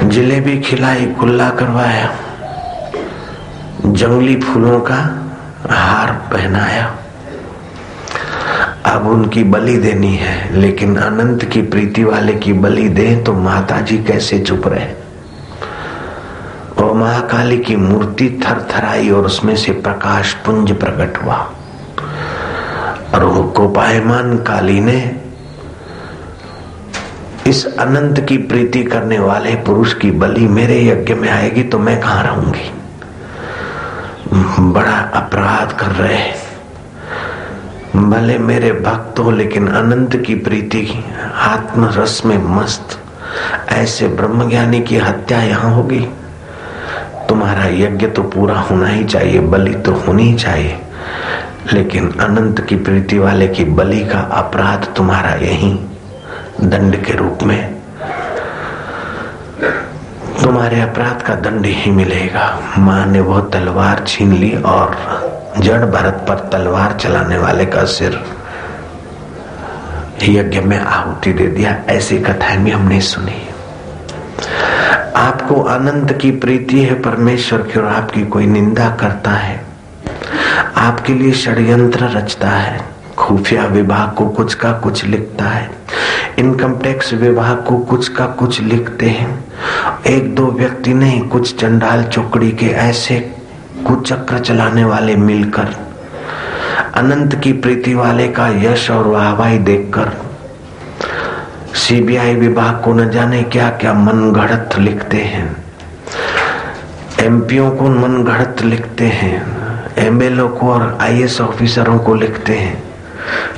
जिलेबी 0.00 0.60
खिलाई, 0.60 1.06
कुल्ला 1.06 1.50
करवाया। 1.50 2.16
जंगली 3.86 4.36
फूलों 4.36 4.80
का 4.80 5.26
हार 5.70 6.12
पहनाया। 6.12 6.96
अब 8.86 9.06
उनकी 9.06 9.44
बलि 9.44 9.76
देनी 9.76 10.14
है, 10.16 10.56
लेकिन 10.56 10.96
अनंत 10.96 11.44
की 11.44 11.62
प्रीति 11.62 12.04
वाले 12.04 12.34
की 12.34 12.52
बलि 12.52 12.88
दे 12.88 13.16
तो 13.16 13.32
माता 13.32 13.80
जी 13.80 13.98
कैसे 13.98 14.38
चुप 14.38 14.66
रहे? 14.66 14.86
वो 16.78 16.94
महाकाली 16.94 17.58
की 17.58 17.76
मूर्ति 17.76 18.42
थर 18.44 18.66
थराई 18.70 19.10
और 19.10 19.26
उसमें 19.26 19.56
से 19.56 19.72
प्रकाश 19.72 20.32
पुंज 20.34 20.72
प्रकट 20.72 21.22
हुआ। 21.22 21.36
और 23.14 23.24
वो 23.24 23.42
कोपायमान 23.42 24.36
काली 24.36 24.80
ने 24.80 25.16
इस 27.46 27.66
अनंत 27.66 28.20
की 28.20 28.36
प्रीति 28.36 28.84
करने 28.84 29.18
वाले 29.18 29.54
पुरुष 29.54 29.94
की 29.94 30.10
बलि 30.10 30.48
मेरे 30.48 30.84
यज्ञ 30.86 31.14
में 31.14 31.30
आएगी 31.30 31.62
तो 31.62 31.78
मैं 31.78 32.00
कहा 32.00 32.20
रहूँगी? 32.22 32.70
बड़ा 34.72 34.98
अपराध 35.14 35.72
कर 35.72 35.90
रहे 35.92 36.16
भले 37.96 38.38
मेरे 38.38 38.72
भक्त 38.72 39.18
हो, 39.18 39.30
लेकिन 39.30 39.68
अनंत 39.68 40.16
की 40.16 40.34
प्रीति 40.34 41.04
आत्म 41.34 41.84
रस 41.84 42.22
में 42.26 42.38
मस्त। 42.38 43.00
ऐसे 43.68 44.08
ब्रह्मज्ञानी 44.08 44.80
की 44.80 44.96
हत्या 44.96 45.42
यहाँ 45.42 45.74
होगी। 45.74 46.08
तुम्हारा 47.28 47.64
यज्ञ 47.64 48.06
तो 48.06 48.22
पूरा 48.22 48.60
होना 48.60 48.86
ही 48.86 49.04
चाहिए, 49.04 49.40
बलि 49.40 49.74
तो 49.74 49.92
होनी 49.92 50.34
चाहिए। 50.34 50.78
लेकिन 51.72 52.10
अनंत 52.10 52.60
की 52.60 52.76
प्रीति 52.76 53.18
वाले 53.18 53.48
की 53.48 53.64
बलि 53.64 54.04
का 54.04 54.18
अपराध 54.18 54.86
तुम्हारा 54.96 55.30
यही, 55.30 55.72
दंड 56.60 57.04
के 57.04 57.12
रूप 57.12 57.38
में। 57.42 57.74
तुम्हारे 60.42 60.80
अपराध 60.80 61.22
का 61.22 61.34
दंड 61.34 61.66
ही 61.66 61.90
मिलेगा। 61.90 62.60
माँ 62.78 63.06
ने 63.06 63.20
वह 63.20 63.40
तलवार 63.52 64.04
छीन 64.06 64.32
ली 64.32 64.62
और 64.62 64.96
जड़ 65.58 65.84
भरत 65.84 66.24
पर 66.28 66.34
तलवार 66.34 66.92
चलाने 66.92 67.38
वाले 67.38 67.66
का 67.66 67.84
सिर। 67.84 68.24
यज्ञ 70.22 70.60
में 70.60 70.78
आहुति 70.78 71.32
दे 71.32 71.46
दिया, 71.46 71.76
ऐसी 71.88 72.18
कथाएँ 72.18 72.58
भी 72.58 72.70
हमने 72.70 73.00
सुनी। 73.00 73.48
आपको 75.16 75.62
अनंत 75.62 76.12
की 76.12 76.30
प्रीति 76.30 76.80
है, 76.80 76.94
परमेश्वर 76.94 77.62
की 77.62 77.80
और 77.80 77.86
आपकी 77.86 78.22
कोई 78.22 78.46
निंदा 78.46 78.88
करता 78.88 79.30
है। 79.30 79.64
आपके 80.76 81.14
लिए 81.14 81.32
षड्यंत्र 81.32 82.04
रचता 82.04 82.48
है, 82.48 82.80
खुफिया 83.18 83.64
विभाग 83.64 84.14
को 84.14 84.28
कुछ 84.28 84.54
का 84.54 84.72
कुछ 84.72 85.04
लिखता 85.04 85.44
है। 85.44 85.70
इनकम 86.38 86.76
टैक्स 86.76 87.12
विभाग 87.12 87.56
को 87.56 87.78
कुछ 87.78 88.08
का 88.08 88.26
कुछ 88.26 88.60
लिखते 88.60 89.06
हैं। 89.06 89.44
एक 90.06 90.34
दो 90.34 90.46
व्यक्ति 90.46 90.94
नहीं, 90.94 91.28
कुछ 91.28 91.60
चंडाल 91.60 92.04
चौकड़ी 92.04 92.50
के 92.52 92.66
ऐसे 92.66 93.41
कुचक्र 93.86 94.38
चलाने 94.38 94.84
वाले 94.84 95.16
मिलकर, 95.16 95.74
अनंत 96.96 97.34
की 97.34 97.52
प्रीति 97.52 97.94
वाले 97.94 98.28
का 98.28 98.48
यश 98.62 98.90
और 98.90 99.06
वाहवाही 99.06 99.58
देखकर, 99.58 100.10
सीबीआई 101.76 102.34
विभाग 102.34 102.80
को 102.84 102.92
न 102.92 103.08
जाने 103.10 103.42
क्या 103.42 103.68
क्या 103.70 103.94
मन 103.94 104.32
घड़त 104.32 104.78
लिखते 104.78 105.16
हैं। 105.16 105.56
एमपीओ 107.20 107.70
को 107.70 107.88
मन 107.88 108.22
घड़त 108.24 108.62
लिखते 108.62 109.06
हैं, 109.06 109.34
एमएलओ 109.98 110.48
को 110.48 110.72
और 110.72 110.98
आईएएस 111.00 111.40
ऑफिसरों 111.40 111.98
को 111.98 112.14
लिखते 112.14 112.54
हैं। 112.54 112.82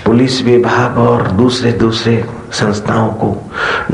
पुलिस 0.04 0.42
विभाग 0.42 0.98
और 0.98 1.28
दूसरे 1.28 1.72
दूसरे 1.72 2.24
संस्थाओं 2.52 3.08
को 3.08 3.36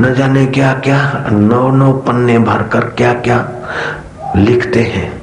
न 0.01 0.15
जाने 0.15 0.47
क्या 0.47 0.73
क्या 0.75 1.27
नौ 1.31 1.71
नौ 1.71 1.93
पन्ने 1.93 2.39
भरकर 2.39 2.81
क्या 2.81 3.13
क्या 3.15 3.39
लिखते 4.37 4.83
हैं। 4.83 5.20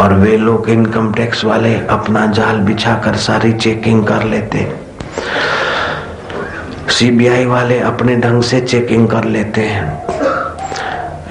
और 0.00 0.12
वे 0.14 0.36
लोग 0.36 0.68
इनकम 0.70 1.12
टैक्स 1.12 1.44
वाले 1.44 1.74
अपना 1.86 2.26
जाल 2.26 2.58
बिछाकर 2.58 3.16
सारी 3.16 3.52
चेकिंग 3.52 4.06
कर 4.06 4.24
लेते। 4.24 4.72
सीबीआई 6.88 7.44
वाले 7.46 7.78
अपने 7.80 8.16
ढंग 8.16 8.42
से 8.42 8.60
चेकिंग 8.60 9.08
कर 9.08 9.24
लेते। 9.24 9.60
हैं 9.60 10.02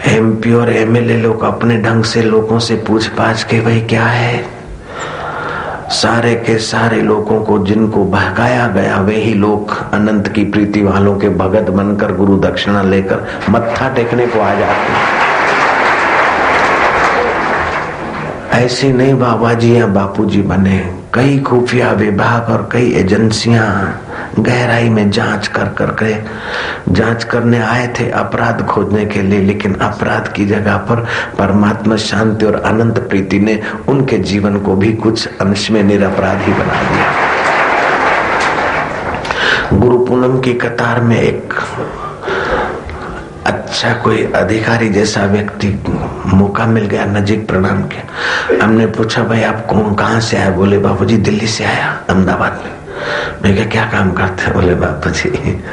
एमपी 0.07 0.53
और 0.53 0.69
एमएलए 0.69 1.17
लोग 1.17 1.43
अपने 1.43 1.77
ढंग 1.77 2.03
से 2.03 2.21
लोगों 2.21 2.59
से 2.59 2.75
पूछ 2.75 3.07
पाछ 3.07 3.43
के 3.43 3.59
भाई 3.61 3.81
क्या 3.81 4.05
है? 4.05 4.45
सारे 5.89 6.35
के 6.35 6.57
सारे 6.57 7.01
लोगों 7.01 7.41
को 7.41 7.65
जिनको 7.65 8.03
बहकाया 8.05 8.67
गया 8.67 8.97
वे 8.97 9.15
ही 9.15 9.33
लोग 9.33 9.71
अनंत 9.93 10.27
की 10.27 10.43
प्रीति 10.45 10.81
वालों 10.81 11.19
के 11.19 11.29
भगत 11.29 11.69
बनकर 11.69 12.15
गुरु 12.15 12.37
दक्षिणा 12.39 12.81
लेकर 12.81 13.27
मत्था 13.49 13.89
टेकने 13.89 14.27
को 14.27 14.39
आ 14.39 14.53
जाते। 14.53 14.93
हैं 14.93 15.26
ऐसे 18.57 18.91
नहीं 18.93 19.13
बाबा 19.13 19.53
जी 19.53 19.75
या 19.77 19.87
बापू 19.87 20.25
जी 20.25 20.41
बने। 20.41 20.77
कई 21.13 21.39
खुफिया 21.39 21.91
विभाग 21.91 22.49
और 22.49 22.69
कई 22.71 22.91
एजेंसियाँ 22.93 23.65
गहराई 24.39 24.89
में 24.89 25.09
जाँच 25.11 25.47
कर 25.47 25.67
कर 25.77 25.91
के 26.01 26.13
जाँच 26.93 27.23
करने 27.23 27.59
आए 27.59 27.87
थे 27.99 28.09
अपराध 28.11 28.65
खोजने 28.65 29.05
के 29.05 29.21
लिए, 29.21 29.41
लेकिन 29.41 29.73
अपराध 29.73 30.27
की 30.33 30.45
जगह 30.45 30.77
पर 30.89 31.05
परमात्मा 31.37 31.95
शांति 31.95 32.45
और 32.45 32.55
अनंत 32.55 32.99
प्रीति 32.99 33.39
ने 33.39 33.61
उनके 33.87 34.17
जीवन 34.17 34.57
को 34.59 34.75
भी 34.75 34.93
कुछ 34.93 35.27
अंश 35.41 35.71
में 35.71 35.83
निरपराधी 35.83 36.51
बना 36.53 36.81
दिया। 36.83 37.07
गुरु 39.73 39.97
पूनम 40.05 40.39
की 40.39 40.53
कतार 40.53 41.01
में 41.01 41.19
एक 41.21 41.53
अच्छा 43.67 43.93
कोई 43.93 44.31
अधिकारी 44.35 44.89
जैसा 44.89 45.25
व्यक्ति 45.25 45.83
मौका 46.25 46.65
मिल 46.65 46.85
गया, 46.85 47.05
नजीक 47.05 47.47
प्रणाम 47.47 47.83
किया। 47.83 48.03
हमने 48.65 48.85
पूछा, 48.85 49.23
भाई, 49.23 49.43
आप 49.43 49.65
कौन, 49.65 49.95
कहाँ 49.95 50.21
से 50.21 50.37
आए? 50.37 50.51
बोले 50.51 50.77
बाबू 50.77 51.05
जी 51.05 51.17
दिल्ली 51.17 51.47
से 51.47 51.63
आया, 51.63 52.01
अहमदाबाद 52.09 52.63
में। 52.65 52.73
मैं 53.43 53.55
क्या 53.55 53.65
क्या 53.65 53.85
काम 53.85 54.11
करते 54.11 54.43
हैं? 54.43 54.53
बोले 54.53 54.75
बाबू 54.75 55.09
जी 55.09 55.63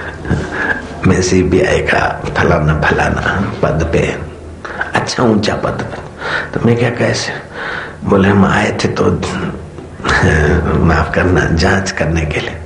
मैं 1.07 1.23
सीबीआई 1.23 1.79
का 1.79 2.23
फलाना 2.37 2.81
फलाना 2.81 3.53
पद 3.63 3.91
पे 3.93 4.19
अच्छा 4.95 5.23
ऊँचा 5.23 5.55
पद 5.55 5.89
पे। 5.93 5.97
तो 6.53 6.67
मैं 6.67 6.77
क्या 6.77 6.91
कैसे? 6.91 7.33
बोले, 8.05 8.29
हम 8.29 8.45
आए 8.45 8.79
थे 8.85 8.89
तो 8.89 9.05
माफ़ 10.85 11.13
करना, 11.15 11.45
जाँच 11.45 11.91
करने 11.91 12.21
के 12.21 12.41
लिए। 12.41 12.61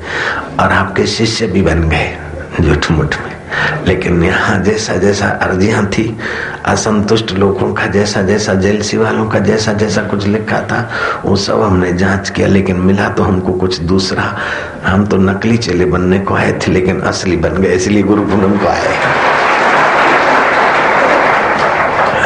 और 0.60 0.72
आपके 0.72 1.06
शिष्य 1.06 1.46
भी 1.46 1.62
बन 1.62 1.88
गए 1.88 2.18
झूठ 2.60 2.90
मुठ 2.90 3.16
में। 3.16 3.37
लेकिन 3.86 4.22
यहाँ 4.22 4.62
जैसा 4.62 4.94
जैसा 4.96 5.28
अर्जियाँ 5.42 5.84
थी, 5.86 6.18
असंतुष्ट 6.66 7.32
लोगों 7.32 7.72
का 7.74 7.86
जैसा 7.86 8.22
जैसा 8.22 8.54
जेलसी 8.54 8.96
वालों 8.96 9.26
का 9.26 9.38
जैसा 9.38 9.72
जैसा 9.72 10.02
कुछ 10.02 10.26
लिखा 10.26 10.60
था, 10.60 10.88
वो 11.24 11.36
सब 11.36 11.62
हमने 11.62 11.92
जाँच 11.92 12.30
किया, 12.30 12.48
लेकिन 12.48 12.76
मिला 12.76 13.08
तो 13.08 13.22
हमको 13.22 13.52
कुछ 13.52 13.78
दूसरा। 13.80 14.36
हम 14.84 15.06
तो 15.06 15.16
नकली 15.16 15.56
चेले 15.56 15.84
बनने 15.84 16.18
को 16.18 16.34
आए 16.34 16.52
थे, 16.52 16.72
लेकिन 16.72 17.00
असली 17.00 17.36
बन 17.36 17.62
गए, 17.62 17.74
इसलिए 17.74 18.02
गुरु 18.02 18.22
पूनम 18.22 18.58
को 18.58 18.66
आए। 18.66 18.96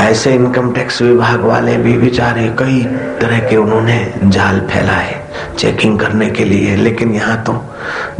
ऐसे 0.03 0.33
इनकम 0.35 0.73
टैक्स 0.73 1.03
विभाग 1.03 1.41
वाले 1.41 1.77
भी 1.77 1.97
बेचारे 1.99 2.49
कई 2.59 2.83
तरह 3.21 3.39
के 3.39 3.57
उन्होंने 3.57 4.15
जाल 4.25 4.61
फैलाए। 4.61 5.22
चेकिंग 5.59 5.99
करने 5.99 6.29
के 6.31 6.45
लिए। 6.45 6.77
लेकिन 6.77 7.15
यहाँ 7.15 7.43
तो 7.45 7.61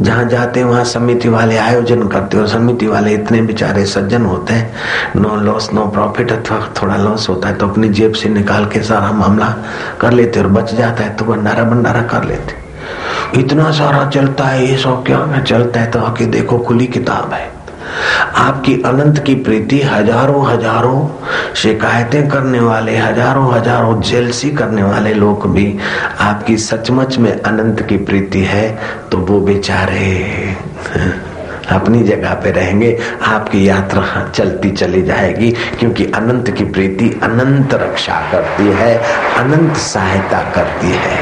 जहाँ 0.01 0.25
जाते 0.29 0.61
हैं, 0.61 0.67
वहाँ 0.67 0.85
समिति 0.85 1.29
वाले 1.29 1.57
आयोजन 1.59 2.07
करते 2.09 2.39
और 2.39 2.49
समिति 2.49 2.87
वाले 2.87 3.15
इतने 3.15 3.41
बेचारे 3.43 3.85
सज्जन 3.87 4.25
होते 4.25 4.55
हैं। 4.55 4.73
नो 5.17 5.37
लॉस 5.43 5.73
नो 5.73 5.87
प्रॉफिट 5.89 6.33
अथवा 6.33 6.59
थोड़ा 6.83 6.97
लॉस 6.97 7.29
होता 7.29 7.49
है 7.49 7.57
तो 7.59 7.69
अपनी 7.69 7.89
जेब 7.91 8.13
से 8.15 8.29
निकाल 8.29 8.67
के 8.67 8.83
सारा 8.83 9.13
मामला 9.15 9.55
कर 10.01 10.13
लेते 10.13 10.41
और 10.41 10.47
बच 10.51 10.75
जाता 10.75 11.05
है 11.05 11.17
तो 11.17 11.25
भंडारा 11.25 11.65
भंडारा 11.65 12.03
कर 12.09 12.25
लेते 12.25 12.61
इतना 13.33 13.71
सारा 13.73 14.09
चलता 14.11 14.45
है, 14.45 14.67
ये 14.67 14.77
सब 14.79 15.05
क्या 15.07 15.43
चलता 15.43 15.81
है 15.81 15.91
तो 15.91 15.99
आके 16.01 16.27
देखो 16.29 16.59
खुली 16.59 16.87
किताब 16.89 17.33
है। 17.33 17.51
आपकी 18.37 18.75
अनंत 18.83 19.19
की 19.19 19.35
प्रीति 19.35 19.81
हज़ारों 19.83 20.47
हज़ारों 20.47 21.09
शिकायतें 21.55 22.29
करने 22.29 22.61
वाले, 22.61 22.97
हज़ारों 22.97 23.53
हज़ारों 23.55 24.01
जेलसी 24.01 24.51
करने 24.51 24.83
वाले 24.83 25.15
लोग 25.15 25.53
भी 25.53 25.79
आपकी 26.21 26.57
सचमुच 26.59 27.19
में 27.19 27.33
अनंत 27.43 27.83
की 27.83 27.97
प्रीति 27.97 28.41
है 28.41 28.79
तो 29.11 29.19
वो 29.19 29.41
बेचारे 29.41 30.57
अपनी 31.73 32.03
जगह 32.03 32.35
पे 32.35 32.51
रहेंगे, 32.51 32.99
आपकी 33.23 33.69
यात्रा 33.69 34.31
चलती 34.35 34.71
चली 34.71 35.03
जाएगी, 35.03 35.51
क्योंकि 35.51 36.05
अनंत 36.05 36.51
की 36.51 36.65
प्रीति 36.65 37.21
अनंत 37.23 37.75
रक्षा 37.75 38.21
करती 38.33 38.67
है, 38.67 38.97
अनंत 39.39 39.77
सहायता 39.77 40.43
करती 40.51 40.91
है, 40.91 41.21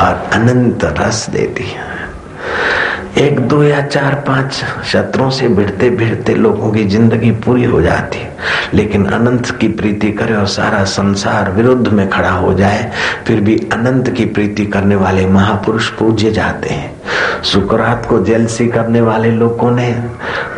और 0.00 0.30
अनंत 0.32 0.84
रस 0.84 1.26
देती 1.30 1.64
है। 1.64 1.86
एक, 3.16 3.40
दो 3.40 3.62
या 3.62 3.80
चार, 3.82 4.14
पाँच 4.14 4.52
शत्रुओं 4.84 5.30
से 5.30 5.48
भिड़ते 5.48 5.90
भिड़ते 5.90 6.34
लोगों 6.34 6.70
की 6.72 6.84
ज़िंदगी 6.84 7.30
पूरी 7.30 7.64
हो 7.64 7.82
जाती 7.82 8.18
है। 8.18 8.36
लेकिन 8.74 9.06
अनंत 9.06 9.50
की 9.50 9.68
प्रीति 9.68 10.12
करे 10.12 10.34
और 10.34 10.46
सारा 10.46 10.84
संसार 10.84 11.50
विरुद्ध 11.50 11.88
में 11.88 12.08
खड़ा 12.10 12.30
हो 12.30 12.54
जाए, 12.54 12.92
फिर 13.26 13.40
भी 13.40 13.68
अनंत 13.72 14.10
की 14.10 14.24
प्रीति 14.24 14.66
करने 14.66 14.96
वाले 14.96 15.26
महापुरुष 15.26 15.90
पूज्य 15.90 16.30
जाते 16.30 16.68
हैं। 16.68 16.96
सुकरात 17.42 18.06
को 18.06 18.24
जेलसी 18.24 18.66
करने 18.66 19.00
वाले 19.00 19.30
लोगों 19.30 19.70
ने 19.70 20.04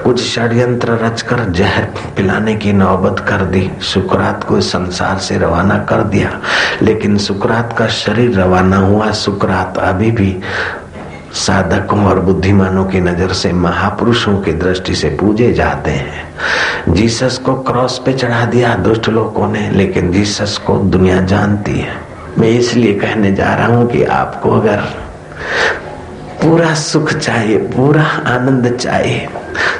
कुछ 0.04 0.23
षड्यंत्र 0.23 0.92
रचकर 0.92 1.40
जहर 1.50 1.85
पिलाने 2.16 2.54
की 2.54 2.73
नौबत 2.73 3.19
कर 3.19 3.45
दी। 3.45 3.71
सुकरात 3.80 4.45
को 4.45 4.61
संसार 4.61 5.19
से 5.19 5.38
रवाना 5.38 5.78
कर 5.78 6.02
दिया। 6.02 6.40
लेकिन 6.83 7.19
सुकरात 7.19 7.75
का 7.78 7.87
शरीर 7.87 8.40
रवाना 8.40 8.76
हुआ। 8.76 9.11
सुकरात 9.11 9.78
अभी 9.78 10.11
भी 10.11 10.37
साधकों 11.34 12.04
और 12.04 12.20
बुद्धिमानों 12.20 12.84
की 12.84 13.00
नज़र 13.00 13.32
से 13.32 13.52
महापुरुषों 13.52 14.37
की 14.40 14.52
दृष्टि 14.52 14.94
से 14.94 15.08
पूजे 15.10 15.52
जाते 15.52 15.90
हैं। 15.90 16.94
जीसस 16.94 17.38
को 17.38 17.54
क्रॉस 17.62 18.00
पे 18.06 18.12
चढ़ा 18.12 18.44
दिया 18.44 18.75
दुष्ट 18.76 19.08
लोगों 19.08 19.49
ने, 19.49 19.68
लेकिन 19.70 20.10
जीसस 20.12 20.56
को 20.66 20.76
दुनिया 20.76 21.20
जानती 21.22 21.78
है। 21.78 21.94
मैं 22.38 22.49
इसलिए 22.50 22.94
कहने 22.94 23.32
जा 23.32 23.54
रहा 23.54 23.66
हूँ 23.66 23.87
कि 23.88 24.02
आपको 24.04 24.50
अगर 24.50 24.80
पूरा 26.42 26.75
सुख 26.75 27.12
चाहिए, 27.12 27.58
पूरा 27.58 28.02
आनंद 28.26 28.76
चाहिए, 28.76 29.28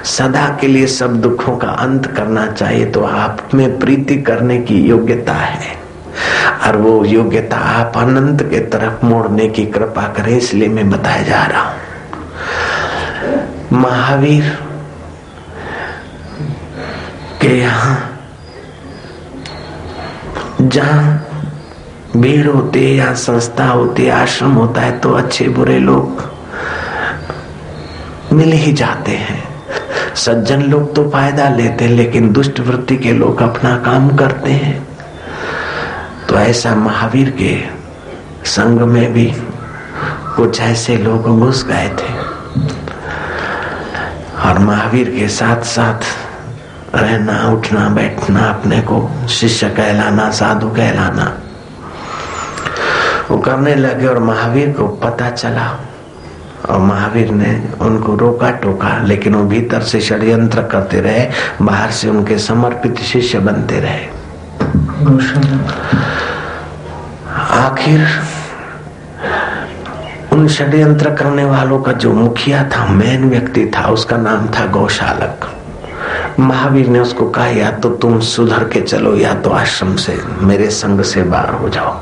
सदा 0.07 0.49
के 0.61 0.67
लिए 0.67 0.87
सब 0.87 1.21
दुखों 1.21 1.57
का 1.57 1.69
अंत 1.69 2.07
करना 2.07 2.47
चाहिए 2.47 2.85
तो 2.87 3.05
आप 3.05 3.49
में 3.55 3.79
प्रीति 3.79 4.17
करने 4.23 4.59
की 4.59 4.81
योग्यता 4.81 5.35
है। 5.35 5.79
और 6.67 6.77
वो 6.77 7.05
योग्यता 7.05 7.57
आप 7.57 7.97
अनंत 7.99 8.43
के 8.43 8.59
तरफ़ 8.71 9.05
मोड़ने 9.07 9.49
की 9.49 9.65
कृपा 9.67 10.07
करें, 10.09 10.37
इसलिए 10.37 10.69
मैं 10.69 10.89
बताया 10.91 11.23
जा 11.23 11.45
रहा 11.47 11.63
हूँ। 11.63 11.79
महावीर 13.73 14.45
के 17.43 17.57
यहाँ, 17.59 17.97
जहाँ 20.63 21.27
भीड़ 22.17 22.47
होती 22.47 22.85
है 22.85 22.91
या 22.91 23.13
संस्था 23.17 23.67
होती 23.67 24.05
है, 24.05 24.11
आश्रम 24.13 24.53
होता 24.53 24.81
है 24.81 24.99
तो 24.99 25.13
अच्छे 25.13 25.49
बुरे 25.49 25.79
लोग 25.79 26.29
मिल 28.33 28.53
ही 28.53 28.73
जाते 28.73 29.13
हैं। 29.13 29.43
सज्जन 30.17 30.63
लोग 30.63 30.95
तो 30.95 31.09
फ़ायदा 31.11 31.49
लेते 31.49 31.85
हैं, 31.85 31.93
लेकिन 31.93 32.33
दुष्ट 32.33 32.61
वृत्ति 32.61 32.97
के 32.97 33.13
लोग 33.13 33.43
अपना 33.43 33.77
काम 33.85 34.09
करते 34.17 34.51
हैं। 34.53 34.90
तो 36.31 36.37
ऐसा 36.37 36.75
महावीर 36.75 37.31
के 37.31 37.65
संग 38.45 38.81
में 38.81 39.13
भी 39.13 39.33
कुछ 40.37 40.61
ऐसे 40.61 40.97
लोग 40.97 41.39
घुस 41.39 41.65
गए 41.67 41.89
थे। 41.89 42.13
और 44.41 44.59
महावीर 44.59 45.11
के 45.11 45.29
साथ 45.29 45.63
साथ 45.63 46.05
रहना, 46.95 47.49
उठना, 47.49 47.89
बैठना, 47.89 48.41
अपने 48.41 48.81
को 48.81 49.11
शिष्य 49.29 49.69
कहलाना, 49.71 50.31
साधु 50.31 50.69
कहलाना, 50.69 51.25
वो 53.31 53.39
करने 53.39 53.75
लगे 53.75 54.07
और 54.07 54.19
महावीर 54.19 54.73
को 54.73 54.87
पता 54.87 55.31
चला। 55.31 55.81
और 56.71 56.79
महावीर 56.79 57.31
ने 57.31 57.69
उनको 57.81 58.15
रोका 58.15 58.51
टोका 58.51 59.03
लेकिन 59.03 59.35
वो 59.35 59.45
भीतर 59.45 59.83
से 59.83 60.01
षड्यंत्र 60.01 60.63
करते 60.63 61.01
रहे, 61.01 61.27
बाहर 61.63 61.91
से 61.91 62.09
उनके 62.09 62.39
समर्पित 62.39 62.99
शिष्य 62.99 63.39
बनते 63.39 63.81
रहे। 63.81 64.20
आखिर 67.37 68.09
उन 70.33 70.49
षड्यंत्र 70.49 71.11
करने 71.11 71.45
वालों 71.45 71.81
का 71.81 71.93
जो 71.93 72.13
मुखिया 72.13 72.65
था 72.65 72.87
मेन 72.87 73.31
व्यक्ति 73.31 73.67
था, 73.67 73.89
उसका 73.89 74.17
नाम 74.17 74.47
था 74.47 74.67
गौशालक। 74.67 75.57
महावीर 76.41 76.87
ने 76.87 77.01
उसको 77.01 77.31
कहा, 77.31 77.47
या 77.47 77.71
तो 77.71 77.91
तुम 77.91 78.21
सुधर 78.21 78.65
के 78.65 78.81
चलो, 78.81 79.17
या 79.17 79.35
तो 79.35 79.51
आश्रम 79.51 79.97
से, 79.97 80.23
मेरे 80.43 80.71
संग 80.71 81.01
से 81.01 81.23
बाहर 81.23 81.55
हो 81.55 81.69
जाओ। 81.69 81.97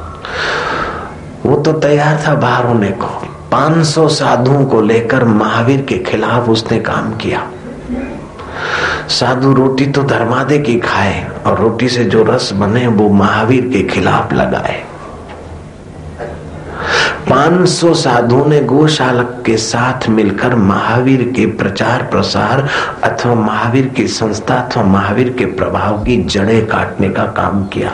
वो 1.46 1.56
तो 1.56 1.72
तैयार 1.72 2.22
था 2.26 2.34
बाहर 2.34 2.66
होने 2.66 2.88
को। 2.88 3.06
500 3.50 4.08
साधुओं 4.08 4.64
को 4.64 4.80
लेकर 4.80 5.24
महावीर 5.24 5.82
के 5.82 5.98
खिलाफ 5.98 6.48
उसने 6.48 6.78
काम 6.78 7.12
किया। 7.12 7.46
साधु 9.08 9.52
रोटी 9.54 9.86
तो 9.86 10.02
धर्मादे 10.02 10.58
की 10.58 10.78
खाए 10.78 11.26
और 11.46 11.58
रोटी 11.58 11.88
से 11.88 12.04
जो 12.04 12.22
रस 12.24 12.52
बने 12.52 12.86
वो 12.86 13.08
महावीर 13.08 13.68
के 13.68 13.82
खिलाफ 13.84 14.32
लगाए। 14.32 14.82
500 17.28 17.94
साधुओं 17.94 18.44
ने 18.46 18.60
गोशालक 18.60 19.42
के 19.46 19.56
साथ 19.56 20.08
मिलकर 20.08 20.54
महावीर 20.54 21.22
के 21.36 21.46
प्रचार 21.56 22.02
प्रसार 22.02 22.68
अथवा 23.04 23.34
महावीर 23.34 23.86
की 23.86 24.06
संस्था 24.08 24.54
अथवा 24.54 24.82
महावीर 24.82 25.34
के 25.38 25.44
प्रभाव 25.54 26.02
की 26.04 26.16
जड़ें 26.24 26.66
काटने 26.66 27.08
का 27.08 27.24
काम 27.36 27.64
किया। 27.66 27.92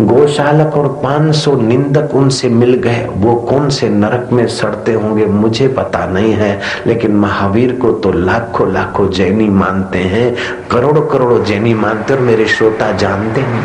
गोशालक 0.00 0.76
और 0.76 0.88
500 1.02 1.54
निंदक 1.56 2.14
उनसे 2.14 2.48
मिल 2.50 2.74
गए। 2.76 3.06
वो 3.14 3.34
कौन 3.48 3.68
से 3.70 3.88
नरक 3.88 4.28
में 4.32 4.46
सड़ते 4.48 4.92
होंगे 4.92 5.26
मुझे 5.26 5.68
पता 5.68 6.04
नहीं 6.06 6.32
है, 6.32 6.60
लेकिन 6.86 7.16
महावीर 7.16 7.72
को 7.72 7.92
तो 7.94 8.12
लाखों 8.12 8.72
लाखों 8.72 9.08
जैनी 9.10 9.48
मानते 9.50 9.98
हैं 9.98 10.34
करोड़ों 10.70 11.06
करोड़ों 11.06 11.42
जैनी 11.44 11.74
मानते 11.74 12.14
और 12.14 12.20
मेरे 12.20 12.46
श्रोता 12.48 12.90
जानते 12.94 13.40
हैं, 13.40 13.64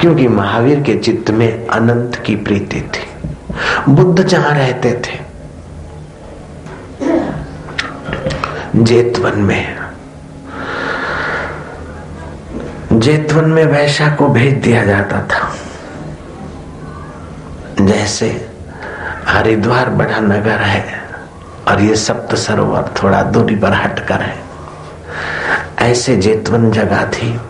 क्योंकि 0.00 0.28
महावीर 0.30 0.80
के 0.82 0.94
चित्त 0.96 1.30
में 1.30 1.66
अनंत 1.66 2.22
की 2.26 2.36
प्रीति 2.38 2.80
थी। 2.82 3.10
बुद्ध 3.88 4.22
जहाँ 4.22 4.52
रहते 4.52 4.92
थे, 5.02 5.20
जेतवन 8.76 9.38
में। 9.38 9.81
जेतवन 12.92 13.44
में 13.44 13.64
वैशा 13.64 14.08
को 14.08 14.28
भेज 14.28 14.54
दिया 14.54 14.84
जाता 14.84 15.18
था। 15.18 15.54
जैसे 17.84 18.50
हरिद्वार 19.28 19.90
बड़ा 19.90 20.20
नगर 20.20 20.58
है 20.58 21.00
और 21.68 21.80
ये 21.80 21.96
सप्त 21.96 22.34
सरोवर 22.34 22.90
थोड़ा 23.02 23.22
दूरी 23.22 23.56
पर 23.56 23.72
हटकर 23.72 24.14
है। 24.14 24.38
ऐसे 25.78 26.16
जेतवन 26.16 26.70
जगह 26.70 27.04
थी। 27.04 27.40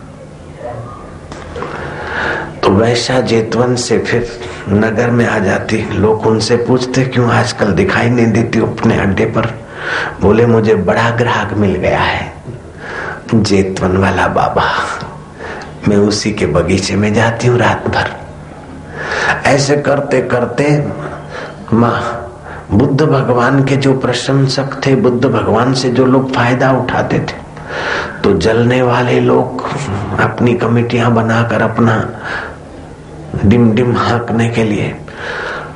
तो 2.62 2.70
वैशा 2.70 3.20
जेतवन 3.20 3.76
से 3.76 3.98
फिर 3.98 4.40
नगर 4.68 5.10
में 5.10 5.26
आ 5.26 5.38
जाती। 5.38 5.92
लोग 5.92 6.26
उनसे 6.26 6.56
पूछते, 6.56 7.04
क्यों 7.04 7.30
आजकल 7.30 7.66
दिखाई 7.66 8.10
नहीं 8.10 8.32
देती 8.32 8.58
अपने 8.58 8.98
अड्डे 8.98 9.24
पर? 9.24 9.60
बोले, 10.20 10.46
मुझे 10.46 10.74
बड़ा 10.74 11.10
ग्राहक 11.10 11.52
मिल 11.52 11.74
गया 11.74 12.00
है। 12.00 12.32
जेतवन 13.34 13.96
वाला 13.96 14.28
बाबा। 14.28 14.72
मैं 15.88 15.96
उसी 15.98 16.32
के 16.32 16.46
बगीचे 16.46 16.96
में 16.96 17.12
जाती 17.14 17.46
हूँ 17.46 17.58
रात 17.58 17.86
भर। 17.88 18.10
ऐसे 19.46 19.76
करते 19.78 20.20
करते 20.22 20.66
माँ, 21.72 21.98
बुद्ध 22.72 23.02
भगवान 23.02 23.64
के 23.64 23.76
जो 23.76 23.98
प्रशंसक 23.98 24.80
थे, 24.86 24.94
बुद्ध 24.96 25.24
भगवान 25.24 25.74
से 25.74 25.90
जो 25.90 26.06
लोग 26.06 26.32
फ़ायदा 26.34 26.70
उठाते 26.72 27.18
थे 27.18 27.40
तो 28.22 28.32
जलने 28.34 28.80
वाले 28.82 29.20
लोग 29.20 29.62
अपनी 30.20 30.54
कमेटियाँ 30.54 31.12
बनाकर 31.14 31.62
अपना 31.62 31.96
डिम 33.44 33.72
डिम 33.74 33.96
हाँकने 33.96 34.48
के 34.48 34.64
लिए 34.64 34.94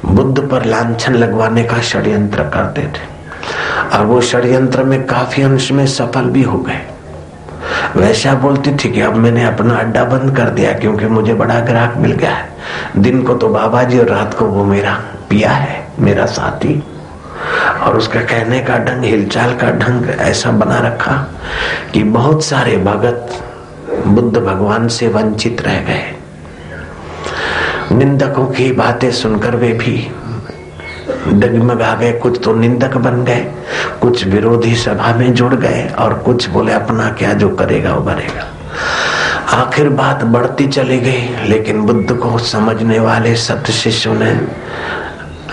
बुद्ध 0.07 0.49
पर 0.49 0.65
लांछन 0.65 1.15
लगवाने 1.15 1.65
का 1.65 1.81
षड्यंत्र 1.83 2.43
करते 2.49 2.83
थे। 2.89 3.15
और 3.97 4.05
वो 4.07 4.21
षड्यंत्र 4.21 4.85
में 4.85 5.03
काफ़ी 5.07 5.43
अंश 5.43 5.71
में 5.73 5.87
सफल 5.87 6.31
भी 6.31 6.43
हो 6.43 6.59
गए। 6.59 6.81
वैसा 7.97 8.35
बोलती 8.35 8.73
थी 8.77 8.91
कि 8.91 9.01
अब 9.01 9.15
मैंने 9.15 9.45
अपना 9.45 9.75
अड्डा 9.75 10.05
बंद 10.05 10.37
कर 10.37 10.51
दिया 10.51 10.73
क्योंकि 10.73 11.07
मुझे 11.07 11.35
बड़ा 11.35 11.61
ग्राहक 11.61 11.97
मिल 11.97 12.13
गया 12.13 12.31
है। 12.31 12.49
दिन 12.97 13.23
को 13.23 13.35
तो 13.35 13.49
बाबा 13.49 13.83
जी 13.83 13.99
और 13.99 14.09
रात 14.09 14.35
को 14.35 14.45
वो 14.45 14.65
मेरा 14.65 14.93
पिया 15.31 15.51
है, 15.51 15.87
मेरा 16.01 16.27
साथी। 16.27 16.83
और 17.83 17.97
उसका 17.97 18.21
कहने 18.21 18.61
का 18.61 18.79
ढंग, 18.79 19.05
हिलचाल 19.05 19.55
का 19.55 19.71
ढंग 19.71 20.09
ऐसा 20.11 20.51
बना 20.51 20.79
रखा 20.79 21.13
कि 21.93 22.03
बहुत 22.03 22.45
सारे 22.45 22.77
भगत 22.77 23.43
बुद्ध 24.07 24.39
भगवान 24.39 24.89
से 24.89 25.09
वंचित 25.09 25.63
रह 25.63 25.81
गए। 25.81 26.05
निंदकों 27.93 28.47
की 28.47 28.73
बातें 28.73 29.11
सुनकर 29.13 29.57
वे 29.57 29.73
भी 29.73 29.97
डगमगा 31.09 31.95
गए 31.95 32.13
कुछ 32.13 32.41
तो 32.45 32.55
निंदक 32.55 32.97
बन 32.97 33.23
गए, 33.25 33.47
कुछ 34.01 34.25
विरोधी 34.27 34.75
सभा 34.77 35.15
में 35.15 35.33
जुड़ 35.35 35.55
गए 35.55 35.87
और 35.99 36.15
कुछ 36.19 36.49
बोले, 36.51 36.73
अपना 36.73 37.09
क्या 37.11 37.33
जो 37.33 37.49
करेगा, 37.57 37.95
वो 37.95 38.05
करेगा 38.05 38.47
आखिर 39.53 39.89
बात 39.89 40.25
बढ़ती 40.25 40.67
चली 40.69 40.99
गई, 40.99 41.49
लेकिन 41.49 41.81
बुद्ध 41.83 42.13
को 42.13 42.39
समझने 42.39 42.99
वाले 42.99 43.35
सत्य 43.37 43.73
शिष्यों 43.73 44.15
ने 44.15 44.31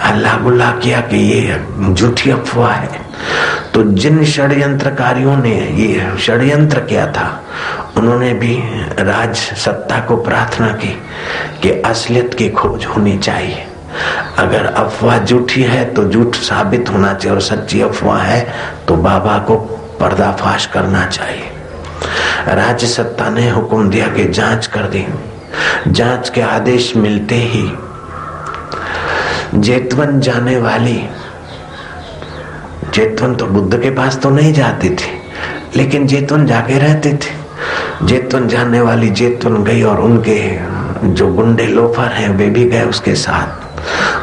अल्लाह 0.04 0.38
गुल्ला 0.38 0.72
किया 0.74 1.02
कि 1.02 1.18
ये 1.18 1.94
झूठी 1.94 2.32
अफवाह 2.32 2.72
है। 2.72 3.02
तो 3.74 3.84
जिन 3.84 4.24
षड्यंत्रकारियों 4.26 5.36
ने 5.38 5.56
ये 5.76 6.18
षड्यंत्र 6.20 6.80
किया 6.80 7.06
था, 7.08 7.28
उन्होंने 7.98 8.34
भी 8.34 8.56
राज 9.00 9.36
सत्ता 9.36 10.00
को 10.00 10.18
प्रार्थना 10.18 10.68
की 10.74 10.96
कि 11.62 11.70
असलियत 11.82 12.34
की 12.34 12.50
खोज 12.50 12.86
होनी 12.86 13.18
चाहिए। 13.18 13.66
अगर 14.38 14.66
अफवाह 14.66 15.18
झूठी 15.20 15.62
है 15.64 15.84
तो 15.94 16.04
झूठ 16.10 16.36
साबित 16.36 16.90
होना 16.90 17.14
चाहिए 17.14 17.36
और 17.36 17.42
सच्ची 17.42 17.82
अफवाह 17.82 18.22
है 18.22 18.48
तो 18.88 18.96
बाबा 18.98 19.38
को 19.40 19.58
पर्दाफाश 20.00 20.66
करना 20.66 21.06
चाहिए। 21.06 21.50
राज्य 22.50 22.88
सत्ता 22.88 23.30
ने 23.30 23.50
हुक्म 23.50 23.90
दिया 23.90 24.08
कि 24.08 24.26
जाँच 24.26 24.68
कर 24.68 24.88
दी। 24.88 25.06
जाँच 25.88 26.30
के 26.30 26.42
आदेश 26.42 26.96
मिलते 26.96 27.36
ही 27.36 27.72
जेतवन 29.56 30.20
जाने 30.20 30.58
वाली, 30.58 30.98
जेतवन 32.94 33.36
तो 33.36 33.46
बुद्ध 33.46 33.82
के 33.82 33.90
पास 33.90 34.18
तो 34.18 34.30
नहीं 34.30 34.54
जाती 34.54 34.90
थी, 34.90 35.12
लेकिन 35.76 36.08
जेतवन 36.08 36.46
जाके 36.46 36.78
रहते 36.80 37.14
थे। 37.14 38.06
जेतवन 38.06 38.48
जाने 38.48 38.82
वाली 38.82 39.10
जेतवन 39.12 39.64
गई 39.64 39.82
और 39.84 40.00
उनके 40.02 40.40
जो 41.06 41.28
गुंडे 41.28 41.66
लोफर 41.68 42.12
हैं, 42.12 42.30
वे 42.30 42.48
भी 42.48 42.66
गए 42.66 42.84
उसके 42.84 43.16
साथ। 43.16 43.63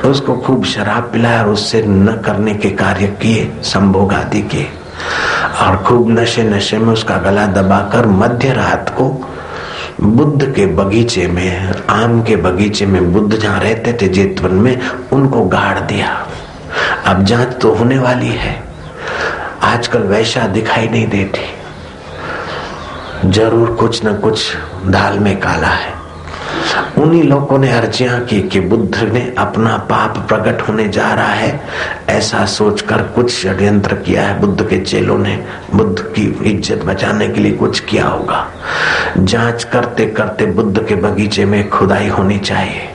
उसको 0.04 0.36
खूब 0.36 0.64
शराब 0.64 1.02
पिलाया 1.02 1.42
और 1.42 1.48
उससे 1.48 1.82
न 1.82 2.22
करने 2.24 2.54
के 2.54 2.70
कार्य 2.70 3.06
किए 3.06 3.52
संभोग 3.62 4.12
आदि 4.12 4.42
किए। 4.42 4.68
और 5.62 5.76
खूब 5.76 6.10
नशे 6.10 6.42
नशे 6.42 6.78
में 6.78 6.92
उसका 6.92 7.16
गला 7.16 7.46
दबाकर 7.46 8.06
मध्य 8.06 8.52
रात 8.52 8.94
को 8.98 9.26
बुद्ध 10.00 10.52
के 10.54 10.66
बगीचे 10.66 11.26
में, 11.26 11.72
आम 11.90 12.22
के 12.22 12.36
बगीचे 12.36 12.86
में 12.86 13.12
बुद्ध 13.12 13.36
जहाँ 13.36 13.60
रहते 13.60 13.92
थे 13.92 14.08
जेतवन 14.08 14.54
में, 14.54 14.90
उनको 15.12 15.44
गाड़ 15.44 15.80
दिया। 15.80 16.26
अब 17.06 17.24
जाँच 17.24 17.56
तो 17.62 17.74
होने 17.74 17.98
वाली 17.98 18.28
है। 18.28 18.62
आजकल 19.62 19.98
वैसा 19.98 20.46
दिखाई 20.46 20.88
नहीं 20.88 21.06
देती। 21.06 21.40
ज़रूर 23.30 23.70
कुछ 23.70 24.04
न 24.06 24.14
कुछ 24.14 24.56
दाल 24.86 25.18
में 25.18 25.40
काला 25.40 25.68
है। 25.68 25.99
उन्हीं 26.98 27.22
लोगों 27.22 27.58
ने 27.58 27.70
अर्जियाँ 27.72 28.20
की 28.20 28.40
कि 28.42 28.60
बुद्ध 28.60 29.02
ने 29.12 29.20
अपना 29.38 29.76
पाप 29.90 30.18
प्रकट 30.28 30.60
होने 30.60 30.88
जा 30.88 31.12
रहा 31.14 31.32
है। 31.32 31.60
ऐसा 32.08 32.44
सोचकर 32.46 33.02
कुछ 33.14 33.32
षड्यंत्र 33.32 33.94
किया 33.96 34.22
है 34.22 34.38
बुद्ध 34.40 34.68
के 34.68 34.78
चेलों 34.80 35.18
ने। 35.18 35.36
बुद्ध 35.74 36.00
की 36.00 36.26
इज़्ज़त 36.50 36.84
बचाने 36.84 37.28
के 37.28 37.40
लिए 37.40 37.52
कुछ 37.52 37.80
किया 37.80 38.06
होगा। 38.06 38.46
जाँच 39.18 39.64
करते 39.64 40.06
करते 40.06 40.46
बुद्ध 40.46 40.86
के 40.88 40.94
बगीचे 40.94 41.44
में 41.44 41.68
खुदाई 41.70 42.08
होनी 42.08 42.38
चाहिए। 42.38 42.88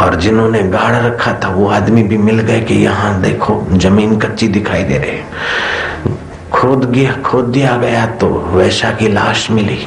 और 0.00 0.14
जिन्होंने 0.14 0.62
गाड़ 0.62 0.94
रखा 0.96 1.32
था, 1.44 1.48
वो 1.48 1.68
आदमी 1.68 2.02
भी 2.02 2.16
मिल 2.18 2.40
गए 2.40 2.60
कि 2.60 2.74
यहाँ 2.74 3.20
देखो, 3.22 3.66
ज़मीन 3.72 4.18
कच्ची 4.18 4.48
दिखाई 4.48 4.84
दे 4.84 4.98
रही। 4.98 6.14
खोद 6.52 6.84
गया, 6.84 7.12
खोद 7.24 7.44
दिया 7.44 7.76
गया 7.76 8.06
तो 8.06 8.28
वैशा 8.54 8.90
की 8.90 9.08
लाश 9.08 9.50
मिली। 9.50 9.78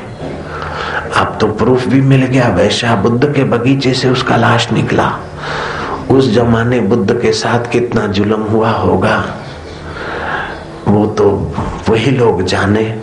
अब 1.17 1.37
तो 1.41 1.47
प्रूफ 1.47 1.87
भी 1.87 2.01
मिल 2.01 2.25
गया। 2.25 2.47
वैशा 2.47 2.95
बुद्ध 2.95 3.33
के 3.33 3.43
बगीचे 3.43 3.93
से 3.93 4.09
उसका 4.09 4.35
लाश 4.35 4.71
निकला। 4.71 5.19
उस 6.11 6.33
जमाने 6.33 6.79
बुद्ध 6.79 7.21
के 7.21 7.31
साथ 7.31 7.71
कितना 7.71 8.07
जुल्म 8.07 8.41
हुआ 8.41 8.69
होगा? 8.69 9.25
वो 10.87 11.05
तो 11.05 11.55
वही 11.89 12.11
लोग 12.11 12.43
जाने, 12.43 13.01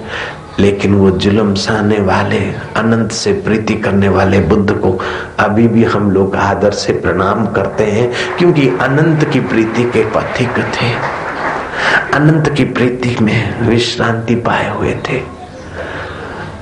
लेकिन 0.58 0.94
वो 0.94 1.10
जुल्म 1.10 1.54
सहने 1.54 2.00
वाले, 2.00 2.38
अनंत 2.76 3.12
से 3.12 3.32
प्रीति 3.32 3.74
करने 3.74 4.08
वाले 4.08 4.40
बुद्ध 4.40 4.72
को 4.72 5.00
अभी 5.38 5.68
भी 5.68 5.84
हम 5.84 6.10
लोग 6.10 6.36
आदर 6.36 6.70
से 6.70 6.92
प्रणाम 6.92 7.46
करते 7.46 7.84
हैं, 7.84 8.36
क्योंकि 8.38 8.68
अनंत 8.68 9.24
की 9.24 9.40
प्रीति 9.40 9.84
के 9.84 10.04
पथिक 10.04 10.58
थे। 10.58 10.92
अनंत 12.14 12.48
की 12.48 12.64
प्रीति 12.64 13.16
में 13.20 13.68
विश्रांति 13.68 14.34
पाए 14.34 14.70
हुए 14.70 14.94
थे। 15.08 15.39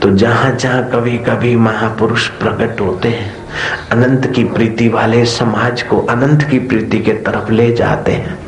तो 0.02 0.10
जहाँ 0.10 0.50
जहाँ 0.56 0.82
कभी 0.90 1.16
कभी 1.18 1.56
महापुरुष 1.56 2.28
प्रकट 2.28 2.80
होते 2.80 3.08
हैं, 3.08 3.32
अनंत 3.92 4.26
की 4.26 4.44
प्रीति 4.44 4.88
वाले 4.88 5.24
समाज 5.24 5.82
को 5.82 6.00
अनंत 6.00 6.42
की 6.42 6.58
प्रीति 6.58 6.98
के 6.98 7.12
तरफ़ 7.12 7.50
ले 7.52 7.72
जाते 7.72 8.12
हैं। 8.12 8.38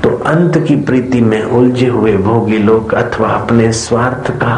तो 0.00 0.10
अंत 0.26 0.58
की 0.58 0.76
प्रीति 0.76 1.20
में 1.20 1.42
उलझे 1.42 1.86
हुए 1.86 2.16
भोगी 2.16 2.58
लोग 2.58 2.94
अथवा 2.94 3.28
अपने 3.28 3.72
स्वार्थ 3.72 4.30
का 4.30 4.54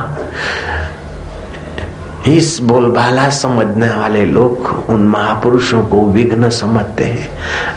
इस 2.29 2.61
बोलबाला 2.61 3.31
समझने 3.31 3.91
वाले 3.91 4.25
लोग 4.25 4.85
उन 4.89 5.03
महापुरुषों 5.03 5.83
को 5.83 6.11
विघ्न 6.11 6.51
समझते 6.51 7.05
हैं। 7.05 7.29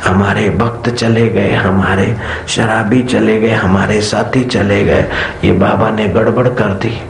हमारे 0.05 0.49
भक्त 0.49 0.89
चले 0.89 1.29
गए, 1.29 1.51
हमारे 1.51 2.17
शराबी 2.47 3.03
चले 3.03 3.39
गए, 3.39 3.51
हमारे 3.51 4.01
साथी 4.01 4.43
चले 4.43 4.83
गए। 4.83 5.05
ये 5.43 5.51
बाबा 5.51 5.89
ने 5.89 6.07
गड़बड़ 6.07 6.47
कर 6.47 6.73
दी। 6.73 7.01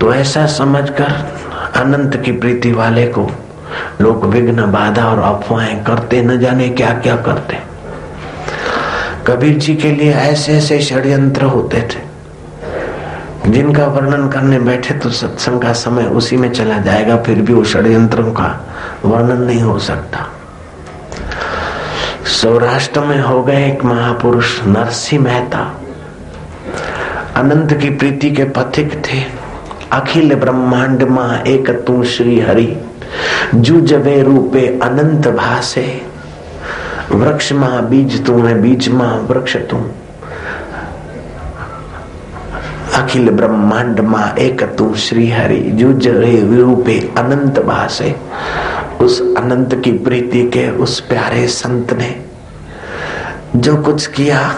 तो 0.00 0.14
ऐसा 0.14 0.46
समझकर 0.46 1.36
अनंत 1.76 2.16
की 2.16 2.32
प्रीति 2.32 2.72
वाले 2.72 3.06
को 3.06 3.30
लोग 4.00 4.24
विघ्न, 4.24 4.72
बाधा 4.72 5.04
और 5.04 5.18
अफवाहें 5.18 5.84
करते 5.84 6.22
न 6.22 6.40
जाने 6.40 6.68
क्या 6.68 6.90
क्या 6.90 7.16
करते। 7.16 7.58
कबीर 9.26 9.58
जी 9.58 9.74
के 9.74 9.90
लिए 9.90 10.12
ऐसे 10.12 10.52
ऐसे 10.52 10.80
षड्यंत्र 10.80 11.44
होते 11.44 11.80
थे। 11.80 12.11
जिनका 13.46 13.86
वर्णन 13.86 14.28
करने 14.28 14.58
बैठे 14.58 14.94
तो 14.94 15.10
सत्संग 15.10 15.60
का 15.60 15.72
समय 15.72 16.04
उसी 16.06 16.36
में 16.36 16.50
चला 16.50 16.78
जाएगा, 16.78 17.16
फिर 17.16 17.42
भी 17.42 17.52
वो 17.52 17.64
षड्यंत्रों 17.64 18.32
का 18.32 18.48
वर्णन 19.04 19.42
नहीं 19.42 19.62
हो 19.62 19.78
सकता। 19.78 20.26
सौराष्ट्र 22.32 23.00
में 23.00 23.20
हो 23.20 23.42
गए 23.42 23.66
एक 23.66 23.84
महापुरुष 23.84 24.58
नरसिंह 24.64 25.22
मेहता। 25.22 25.58
अनंत 27.36 27.72
की 27.72 27.90
प्रीति 27.90 28.30
के 28.30 28.44
पथिक 28.50 28.94
थे। 29.06 29.22
अखिल 29.92 30.34
ब्रह्मांड 30.34 31.02
माँ 31.02 31.42
एक 31.42 31.70
तू 31.86 32.02
श्री 32.04 32.38
हरि। 32.40 32.76
जवे 33.54 34.22
रूपे 34.22 34.66
अनंत 34.82 35.28
भासे। 35.28 35.86
वृक्ष 37.10 37.52
माँ 37.52 37.88
बीज 37.88 38.24
तू 38.26 38.38
है, 38.42 38.60
बीज 38.62 38.88
माँ 38.88 39.14
वृक्ष 39.20 39.56
तू। 39.70 39.76
अखिल 42.94 43.30
ब्रह्मांड 43.30 44.00
माँ 44.00 44.34
एक 44.34 44.62
तू 44.62 44.94
श्री 44.94 45.30
हरि 45.30 45.56
जुज 45.56 46.08
रूपे 46.08 47.14
अनंत 47.18 47.58
भाषे 47.58 48.16
उस 49.00 49.20
अनंत 49.36 49.74
की 49.84 49.92
प्रीति 49.92 50.42
के 50.42 50.70
उस 50.70 51.00
प्यारे 51.00 51.46
संत 51.46 51.92
ने 51.92 52.22
जो 53.56 53.76
कुछ 53.76 54.06
किया, 54.06 54.54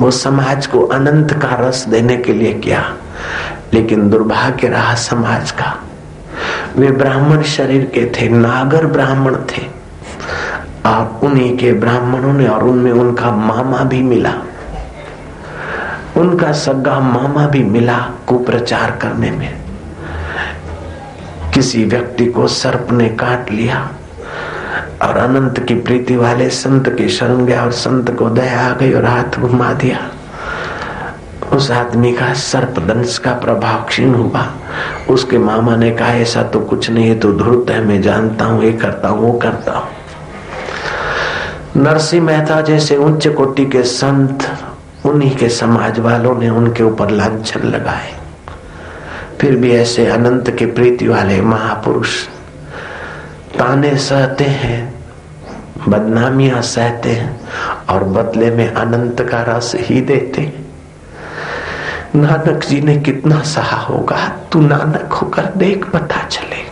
वो 0.00 0.10
समाज 0.10 0.66
को 0.66 0.80
अनंत 0.80 1.32
का 1.32 1.68
रस 1.68 1.86
देने 1.88 2.16
के 2.16 2.32
लिए 2.32 2.54
किया। 2.54 2.96
लेकिन 3.72 4.10
दुर्भाग्य 4.10 4.68
रहा 4.68 4.94
समाज 4.94 5.50
का। 5.50 5.84
वे 6.76 6.90
ब्राह्मण 6.90 7.42
शरीर 7.42 7.84
के 7.84 8.06
थे, 8.06 8.28
नागर 8.28 8.86
ब्राह्मण 8.86 9.34
थे। 9.34 9.62
और 10.86 11.20
उन्हीं 11.22 11.58
के 11.58 11.72
ब्राह्मणों 11.72 12.32
ने 12.32 12.46
और 12.46 12.64
उनमें 12.64 12.92
उनका 12.92 13.30
मामा 13.30 13.78
भी 13.78 14.02
मिला। 14.02 14.34
उनका 16.20 16.52
सगा 16.52 16.98
मामा 17.00 17.46
भी 17.46 17.62
मिला 17.64 17.98
कुप्रचार 18.26 18.90
करने 19.02 19.30
में। 19.30 19.52
किसी 21.54 21.84
व्यक्ति 21.84 22.26
को 22.26 22.46
सर्प 22.48 22.92
ने 22.92 23.08
काट 23.08 23.50
लिया 23.50 23.90
और 25.02 25.16
अनंत 25.16 25.58
की 25.68 25.74
प्रीति 25.74 26.16
वाले 26.16 26.48
संत 26.50 26.88
की 26.88 27.08
शरण 27.08 27.44
गया 27.46 27.64
और 27.64 27.72
संत 27.72 28.10
को 28.10 28.30
दया 28.30 28.60
आ 28.60 28.72
गई 28.72 28.92
और 28.92 29.04
हाथ 29.04 29.38
घुमा 29.38 29.72
दिया। 29.72 29.98
उस 31.52 31.70
आदमी 31.70 32.12
का 32.12 32.32
सर्प 32.34 32.78
दंश 32.78 33.18
का 33.18 33.32
प्रभाव 33.34 33.84
क्षीण 33.84 34.14
हुआ। 34.14 34.46
उसके 35.10 35.38
मामा 35.38 35.76
ने 35.76 35.90
कहा, 35.90 36.08
ऐसा 36.08 36.42
तो 36.42 36.60
कुछ 36.60 36.90
नहीं 36.90 37.08
है 37.08 37.18
तो 37.18 37.32
ध्रुत 37.32 37.70
है, 37.70 37.84
मैं 37.84 38.00
जानता 38.02 38.44
हूँ, 38.44 38.62
ये 38.64 38.72
करता 38.72 39.08
हूँ, 39.08 39.20
वो 39.20 39.32
करता 39.38 39.72
हूँ। 39.72 39.88
नरसिंह 41.76 42.24
मेहता 42.24 42.60
जैसे 42.60 42.96
उच्च 42.96 43.28
कोटि 43.28 43.64
के 43.66 43.82
संत 43.82 44.46
उन्हीं 45.06 45.36
के 45.36 45.48
समाज 45.48 45.98
वालों 45.98 46.34
ने 46.34 46.48
उनके 46.48 46.82
ऊपर 46.82 47.10
लांछन 47.10 47.60
लगाए। 47.60 48.12
फिर 49.40 49.56
भी 49.56 49.72
ऐसे 49.72 50.06
अनंत 50.06 50.50
के 50.50 50.66
प्रीति 50.66 51.08
वाले 51.08 51.40
महापुरुष 51.40 52.26
ताने 53.58 53.96
सहते 53.96 54.44
हैं, 54.44 54.94
बदनामियाँ 55.88 56.62
सहते 56.62 57.10
हैं 57.10 57.40
और 57.90 58.04
बदले 58.04 58.50
में 58.50 58.72
अनंत 58.72 59.20
का 59.20 59.42
रस 59.42 59.72
ही 59.74 60.00
देते 60.00 60.52
नानक 62.16 62.64
जी 62.64 62.80
ने 62.80 62.96
कितना 62.96 63.42
सहा 63.42 63.76
होगा, 63.76 64.28
तू 64.52 64.60
नानक 64.60 65.12
होकर 65.12 65.44
देख 65.56 65.84
पता 65.84 66.22
चले। 66.22 66.62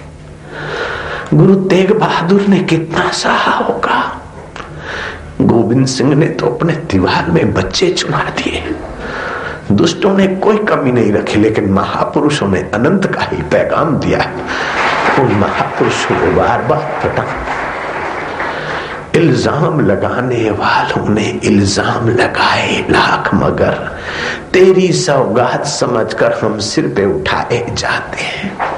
गुरु 1.37 1.55
तेग 1.55 1.93
बहादुर 1.93 2.41
ने 2.41 2.59
कितना 2.59 3.11
सहा 3.11 3.53
होगा। 3.53 4.08
गोविंद 5.40 5.87
सिंह 5.87 6.14
ने 6.14 6.27
तो 6.29 6.46
अपने 6.46 6.72
दीवार 6.90 7.31
में 7.31 7.53
बच्चे 7.55 7.90
चुना 7.90 8.22
दिए। 8.38 8.62
दुष्टों 9.72 10.12
ने 10.16 10.27
कोई 10.37 10.57
कमी 10.64 10.92
नहीं 10.92 11.12
रखी, 11.12 11.37
लेकिन 11.37 11.70
महापुरुषों 11.72 12.48
ने 12.48 12.61
अनंत 12.74 13.07
का 13.07 13.22
ही 13.22 13.42
पैगाम 13.42 13.98
दिया 13.98 14.18
उन 15.20 15.35
महापुरुषों 15.35 16.16
को 16.16 16.33
बार 16.37 16.62
बार 16.62 17.01
पता 17.05 17.24
इल्ज़ाम 19.16 19.81
लगाने 19.81 20.51
वालों 20.51 21.09
ने 21.09 21.29
इल्ज़ाम 21.44 22.09
लगाए 22.11 22.85
लाख 22.90 23.31
मगर। 23.35 23.74
तेरी 24.53 24.92
सौगात 24.94 25.66
समझकर 25.66 26.33
हम 26.35 26.59
सिर 26.61 26.88
पे 26.96 27.05
उठाए 27.07 27.64
जाते 27.70 28.22
हैं। 28.22 28.78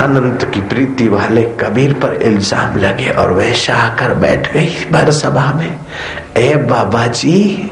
अनंत 0.00 0.44
की 0.54 0.60
प्रीति 0.60 1.08
वाले 1.08 1.42
कबीर 1.60 1.92
पर 1.92 2.14
इल्ज़ाम 2.22 2.76
लगे 2.78 3.10
और 3.12 3.32
वैशा 3.32 3.74
आकर 3.76 4.14
बैठ 4.14 4.52
गई 4.52 4.68
भर 4.92 5.10
सभा 5.12 5.52
में। 5.54 5.78
ए 6.36 6.54
बाबा 6.70 7.06
जी, 7.06 7.70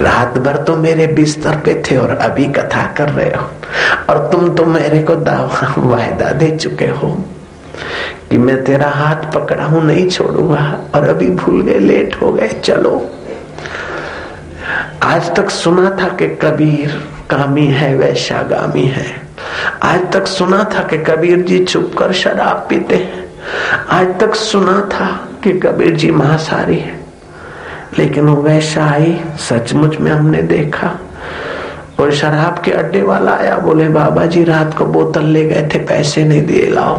रात 0.00 0.38
भर 0.38 0.56
तो 0.56 0.76
मेरे 0.76 1.06
बिस्तर 1.06 1.56
पे 1.56 1.74
थे 1.82 1.96
और 1.96 2.10
अभी 2.10 2.46
कथा 2.52 2.86
कर 2.96 3.08
रहे 3.08 3.30
हो 3.30 3.48
और 4.08 4.28
तुम 4.32 4.48
तो 4.54 4.64
मेरे 4.66 5.02
को 5.02 5.14
दावा, 5.16 5.74
वायदा 5.78 6.32
दे 6.32 6.50
चुके 6.56 6.86
हो 6.86 7.10
कि 8.30 8.38
मैं 8.38 8.62
तेरा 8.64 8.90
हाथ 8.90 9.32
पकड़ा 9.34 9.64
हूँ 9.64 9.84
नहीं 9.84 10.08
छोड़ूँगा 10.10 10.78
और 10.94 11.08
अभी 11.08 11.30
भूल 11.32 11.62
गए, 11.62 11.78
लेट 11.78 12.20
हो 12.22 12.32
गए, 12.32 12.48
चलो। 12.64 13.10
आज 15.02 15.34
तक 15.36 15.50
सुना 15.50 15.90
था 16.00 16.08
कि 16.16 16.28
कबीर 16.42 17.02
कामी 17.30 17.66
है, 17.66 17.94
वैशागामी 17.96 18.86
है। 18.86 19.23
आज 19.82 20.12
तक 20.12 20.26
सुना 20.26 20.64
था 20.64 20.82
कि 20.82 20.98
कबीर 20.98 21.38
जी 21.38 21.64
छुपकर 21.64 22.12
शराब 22.12 22.66
पीते 22.68 22.94
हैं। 22.94 23.30
आज 23.90 24.20
तक 24.20 24.34
सुना 24.34 24.88
था 24.92 25.28
कि 25.44 25.52
कबीर 25.52 25.94
जी 25.94 26.10
महासारी 26.10 26.78
है। 26.78 27.00
लेकिन 27.98 28.24
वो 28.24 28.48
आई 28.80 29.20
सचमुच 29.38 29.96
में 30.00 30.10
हमने 30.10 30.42
देखा। 30.42 30.98
और 32.00 32.12
शराब 32.12 32.58
के 32.64 32.70
अड्डे 32.70 33.02
वाला 33.02 33.32
आया, 33.32 33.58
बोले, 33.58 33.88
बाबा 33.88 34.26
जी, 34.26 34.44
रात 34.44 34.78
को 34.78 34.84
बोतल 34.84 35.22
ले 35.22 35.44
गए 35.44 35.68
थे, 35.74 35.78
पैसे 35.78 36.24
नहीं 36.24 36.46
दिए, 36.46 36.70
लाओ। 36.70 36.98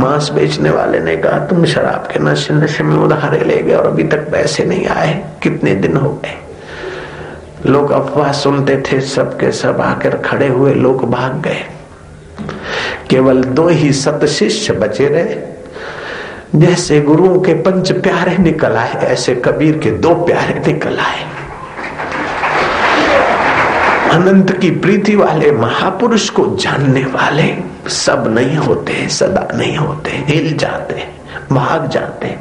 मांस 0.00 0.30
बेचने 0.34 0.70
वाले 0.70 1.00
ने 1.00 1.16
कहा, 1.16 1.38
तुम 1.38 1.64
शराब 1.64 2.08
के 2.12 2.18
नशे 2.20 2.54
नशे 2.54 2.84
में 2.84 2.96
उधारे 2.96 3.44
ले 3.44 3.58
गए 3.58 3.74
और 3.74 3.86
अभी 3.86 4.04
तक 4.04 4.18
पैसे 4.18 4.64
नहीं 4.64 4.86
आए। 4.86 5.24
कितने 5.42 5.74
दिन 5.74 5.96
हो 5.96 6.10
गए? 6.10 6.47
लोग 7.66 7.90
अफवाह 7.90 8.32
सुनते 8.32 8.76
थे, 8.76 9.00
सबके 9.00 9.52
सब 9.52 9.80
आकर 9.80 10.16
खड़े 10.16 10.48
हुए, 10.48 10.74
लोग 10.74 11.10
भाग 11.10 11.42
गए। 11.42 11.64
केवल 13.10 13.44
दो 13.44 13.68
ही 13.68 13.92
सत 13.92 14.24
शिष्य 14.24 14.72
बचे 14.72 15.08
रहे। 15.08 15.58
जैसे 16.56 17.00
गुरुओं 17.00 17.40
के 17.40 17.54
पंच 17.54 17.92
प्यारे 17.92 18.36
निकल 18.36 18.72
आए, 18.72 18.92
ऐसे 18.92 19.34
कबीर 19.34 19.78
के 19.78 19.90
दो 19.90 20.14
प्यारे 20.14 20.72
निकल 20.72 20.98
आए। 20.98 21.24
अनंत 24.10 24.52
की 24.52 24.70
प्रीति 24.70 25.16
वाले 25.16 25.52
महापुरुष 25.52 26.30
को 26.30 26.56
जानने 26.56 27.02
वाले 27.02 27.56
सब 27.88 28.24
नहीं 28.28 28.56
होते, 28.56 29.08
सदा 29.08 29.58
नहीं 29.58 29.76
होते, 29.76 30.10
हिल 30.10 30.56
जाते। 30.56 31.17
भाग 31.52 31.86
जाते 31.88 32.36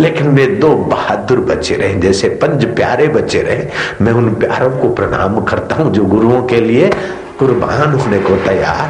लेकिन 0.00 0.28
वे 0.28 0.46
दो 0.46 0.68
बहादुर 0.68 1.40
बचे 1.40 1.74
रहे, 1.76 1.94
जैसे 1.94 2.28
पंच 2.42 2.64
प्यारे 2.66 3.08
बचे 3.08 3.42
रहे। 3.42 4.04
मैं 4.04 4.12
उन 4.12 4.28
प्यारों 4.34 4.70
को 4.70 4.88
प्रणाम 4.94 5.40
करता 5.40 5.76
हूँ 5.76 5.92
जो 5.92 6.04
गुरुओं 6.04 6.42
के 6.42 6.60
लिए 6.60 6.90
कुर्बान 7.38 7.92
होने 7.92 8.18
को 8.18 8.36
तैयार 8.46 8.88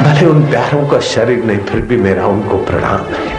भले 0.00 0.26
उन 0.26 0.42
प्यारों 0.50 0.86
का 0.88 1.00
शरीर 1.00 1.44
नहीं, 1.44 1.58
फिर 1.58 1.80
भी 1.80 1.96
मेरा 1.96 2.26
उनको 2.26 2.56
प्रणाम 2.64 3.14
है। 3.14 3.38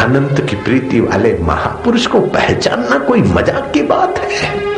अनंत 0.00 0.40
की 0.50 0.56
प्रीति 0.56 1.00
वाले 1.00 1.36
महापुरुष 1.42 2.06
को 2.06 2.20
पहचानना 2.20 2.98
कोई 2.98 3.22
मज़ाक 3.22 3.70
की 3.74 3.82
बात 3.82 4.18
है। 4.18 4.75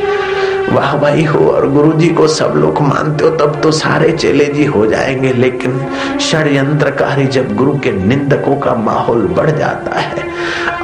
वाह 0.73 0.97
भाई 0.97 1.25
हो, 1.25 1.39
और 1.39 1.71
गुरु 1.71 1.93
जी 1.93 2.09
को 2.09 2.27
सब 2.29 2.53
लोग 2.57 2.81
मानते 2.83 3.25
हो, 3.25 3.31
तब 3.31 3.61
तो 3.63 3.71
सारे 3.71 4.13
चेले 4.13 4.45
जी 4.45 4.65
हो 4.65 4.87
जाएँगे, 4.87 5.33
लेकिन 5.33 5.81
षड्यंत्रकारी 6.21 7.27
जब 7.27 7.55
गुरु 7.57 7.79
के 7.79 7.93
निंदकों 7.93 8.57
का 8.57 8.75
माहौल 8.75 9.27
बढ़ 9.27 9.51
जाता 9.51 10.01
है, 10.01 10.25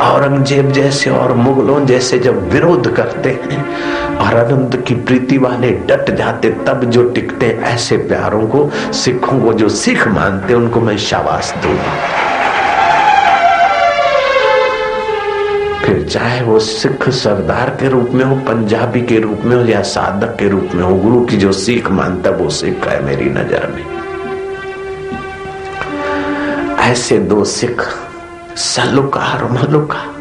औरंगज़ेब 0.00 0.72
जैसे 0.72 1.10
और 1.10 1.32
मुगलों 1.32 1.86
जैसे 1.86 2.18
जब 2.18 2.50
विरोध 2.50 2.94
करते 2.94 3.28
हैं, 3.28 3.64
और 4.16 4.34
अनंत 4.34 4.84
की 4.88 4.94
प्रीति 4.94 5.38
वाले 5.38 5.70
डट 5.70 6.14
जाते, 6.14 6.50
तब 6.50 6.84
जो 6.84 7.04
टिकते, 7.04 7.58
ऐसे 7.62 7.96
प्यारों 7.96 8.46
को, 8.46 8.70
सिखों 8.92 9.40
को 9.40 9.52
जो 9.52 9.68
सिख 9.68 10.08
मानते, 10.08 10.54
उनको 10.54 10.80
मैं 10.80 10.98
शाबाश 10.98 11.54
दूँगा। 11.62 12.33
चाहे 16.04 16.42
वो 16.42 16.58
सिख 16.58 17.08
सरदार 17.08 17.70
के 17.70 17.88
रूप 17.88 18.10
में 18.12 18.24
हो, 18.24 18.36
पंजाबी 18.36 19.02
के 19.02 19.18
रूप 19.18 19.40
में 19.44 19.56
हो, 19.56 19.62
या 19.62 19.82
साधक 19.82 20.36
के 20.38 20.48
रूप 20.48 20.68
में 20.74 20.84
हो, 20.84 20.94
गुरु 20.94 21.20
की 21.20 21.36
जो 21.36 21.52
सीख 21.52 21.90
मानता 21.90 22.30
वो 22.30 22.50
सिख 22.50 22.88
है 22.88 23.04
मेरी 23.04 23.24
नज़र 23.24 23.66
में। 23.66 24.04
ऐसे 26.78 27.18
दो 27.18 27.44
सिख 27.44 27.82
सलुका 28.56 29.20
और 29.20 29.52
मलुका 29.52 30.14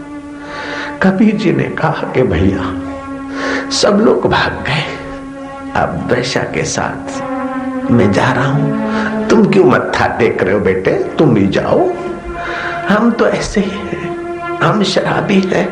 कबीर 1.04 1.36
जी 1.36 1.52
ने 1.52 1.64
कहा 1.64 2.12
कि 2.14 2.24
भैया, 2.24 2.76
सब 3.70 4.02
लोग 4.06 4.30
भाग 4.30 4.52
गए। 4.52 4.98
अब 5.80 6.10
वैशा 6.12 6.40
के 6.40 6.64
साथ 6.64 7.22
मैं 7.92 8.12
जा 8.12 8.32
रहा 8.32 8.46
हूँ। 8.46 8.84
तुम 9.28 9.46
क्यों 9.46 9.66
मत्था 9.66 10.08
टेक 10.08 10.44
रहे 10.44 10.54
हो 10.54 10.60
बेटे? 10.60 10.92
तुम 10.92 11.34
भी 11.34 11.48
जाओ। 11.48 11.92
हम 12.90 13.12
तो 13.12 13.28
ऐसे 13.28 13.62
ही 13.62 13.72
हैं। 13.72 14.13
हम 14.64 14.84
शराबी 14.84 15.40
हैं। 15.40 15.68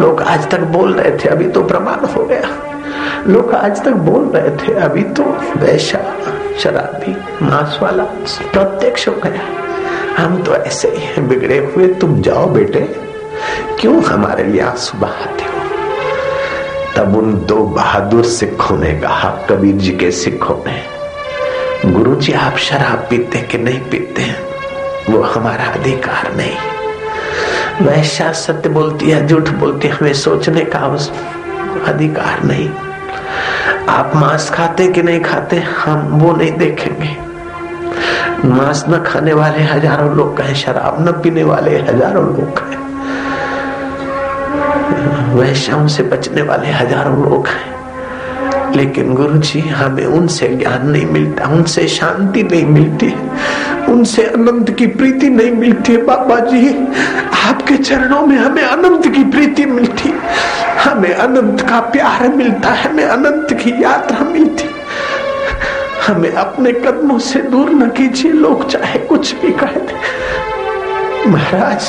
लोग 0.00 0.22
आज 0.22 0.50
तक 0.50 0.60
बोल 0.60 0.94
रहे 0.94 1.18
थे, 1.18 1.28
अभी 1.28 1.48
तो 1.48 1.62
प्रमाण 1.62 2.06
हो 2.06 2.24
गया। 2.24 2.50
लोग 3.26 3.54
आज 3.54 3.84
तक 3.84 3.90
बोल 3.90 4.24
रहे 4.24 4.50
थे, 4.50 4.74
अभी 4.74 5.02
तो 5.02 5.22
वैशा, 5.56 5.98
शराबी 6.58 7.12
मांस 7.42 7.78
वाला 7.82 8.04
प्रत्यक्ष 8.52 9.08
हो 9.08 9.12
गया। 9.12 9.42
हम 10.22 10.42
तो 10.42 10.54
ऐसे 10.54 10.88
ही 10.88 11.06
हैं, 11.06 11.28
बिगड़े 11.28 11.72
हुए। 11.76 11.88
तुम 11.88 12.20
जाओ 12.22 12.46
बेटे, 12.46 12.80
क्यों 13.80 14.02
हमारे 14.02 14.44
लिए 14.44 14.60
आँसू 14.60 14.98
बहाते 14.98 15.44
हो? 15.44 15.58
तब 16.96 17.16
उन 17.16 17.34
दो 17.46 17.56
बहादुर 17.56 18.24
सिखों 18.24 18.76
ने 18.78 18.92
कहा, 19.00 19.28
कबीर 19.50 19.74
जी 19.74 19.92
के 19.92 20.10
सिखों 20.10 20.56
ने 20.66 20.98
गुरु 21.92 22.14
जी 22.14 22.32
आप 22.32 22.56
शराब 22.56 23.06
पीते 23.10 23.38
कि 23.38 23.58
नहीं 23.58 23.80
पीते 23.80 24.24
वो 25.12 25.22
हमारा 25.22 25.64
अधिकार 25.64 26.34
नहीं। 26.36 26.56
वैश्या 27.82 28.32
सत्य 28.32 28.68
बोलती 28.68 29.10
है, 29.10 29.26
झूठ 29.26 29.48
बोलती 29.48 29.88
है, 29.88 29.94
हमें 29.94 30.14
सोचने 30.14 30.64
का 30.64 30.78
अधिकार 31.86 32.42
नहीं। 32.44 32.68
आप 33.88 34.12
मांस 34.14 34.50
खाते 34.50 34.88
कि 34.88 35.02
नहीं 35.02 35.20
खाते, 35.20 35.56
हम 35.56 35.98
वो 35.98 36.32
नहीं 36.32 36.52
देखेंगे। 36.52 37.16
मांस 38.48 38.84
न 38.88 39.02
खाने 39.02 39.32
वाले 39.32 39.62
हज़ारों 39.62 40.14
लोग 40.16 40.40
हैं, 40.40 40.54
शराब 40.54 41.08
न 41.08 41.12
पीने 41.12 41.44
वाले 41.44 41.78
हज़ारों 41.78 42.24
लोग 42.24 42.58
हैं। 42.58 42.78
वैश्याओं 45.34 45.88
से 45.88 46.02
बचने 46.02 46.42
वाले 46.42 46.68
हज़ारों 46.68 47.30
लोग 47.30 47.46
हैं। 47.46 47.77
लेकिन 48.76 49.14
गुरु 49.14 49.38
जी 49.38 49.60
हमें 49.60 50.04
उनसे 50.06 50.48
ज्ञान 50.48 50.86
नहीं 50.90 51.06
मिलता, 51.06 51.46
उनसे 51.46 51.86
शांति 51.88 52.42
नहीं 52.42 52.64
मिलती 52.66 53.14
उनसे 53.92 54.22
अनंत 54.24 54.70
की 54.70 54.86
प्रीति 54.86 55.28
नहीं 55.28 55.52
मिलती 55.52 55.92
है, 55.92 56.02
बाबा 56.04 56.38
जी। 56.40 56.68
आपके 57.48 57.76
चरणों 57.76 58.20
में 58.26 58.36
हमें 58.36 58.62
अनंत 58.62 59.06
की 59.14 59.24
प्रीति 59.24 59.64
मिलती 59.66 60.12
हमें 60.78 61.12
अनंत 61.12 61.60
का 61.60 61.80
प्यार 61.90 62.28
मिलता 62.28 62.68
है, 62.68 62.90
हमें 62.90 63.04
अनंत 63.04 63.52
की 63.52 63.82
यात्रा 63.82 64.24
मिलती 64.24 64.68
हमें 66.06 66.32
अपने 66.32 66.72
कदमों 66.74 67.18
से 67.18 67.40
दूर 67.42 67.70
न 67.70 67.88
कीजिए, 67.90 68.32
लोग 68.32 68.68
चाहे 68.70 68.98
कुछ 68.98 69.34
भी 69.34 69.52
कह। 69.52 69.74
महाराज, 71.28 71.86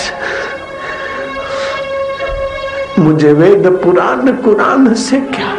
मुझे 2.99 3.33
वेद 3.33 3.67
पुराण 3.83 4.31
कुरान 4.37 4.93
से 4.93 5.19
क्या 5.27 5.55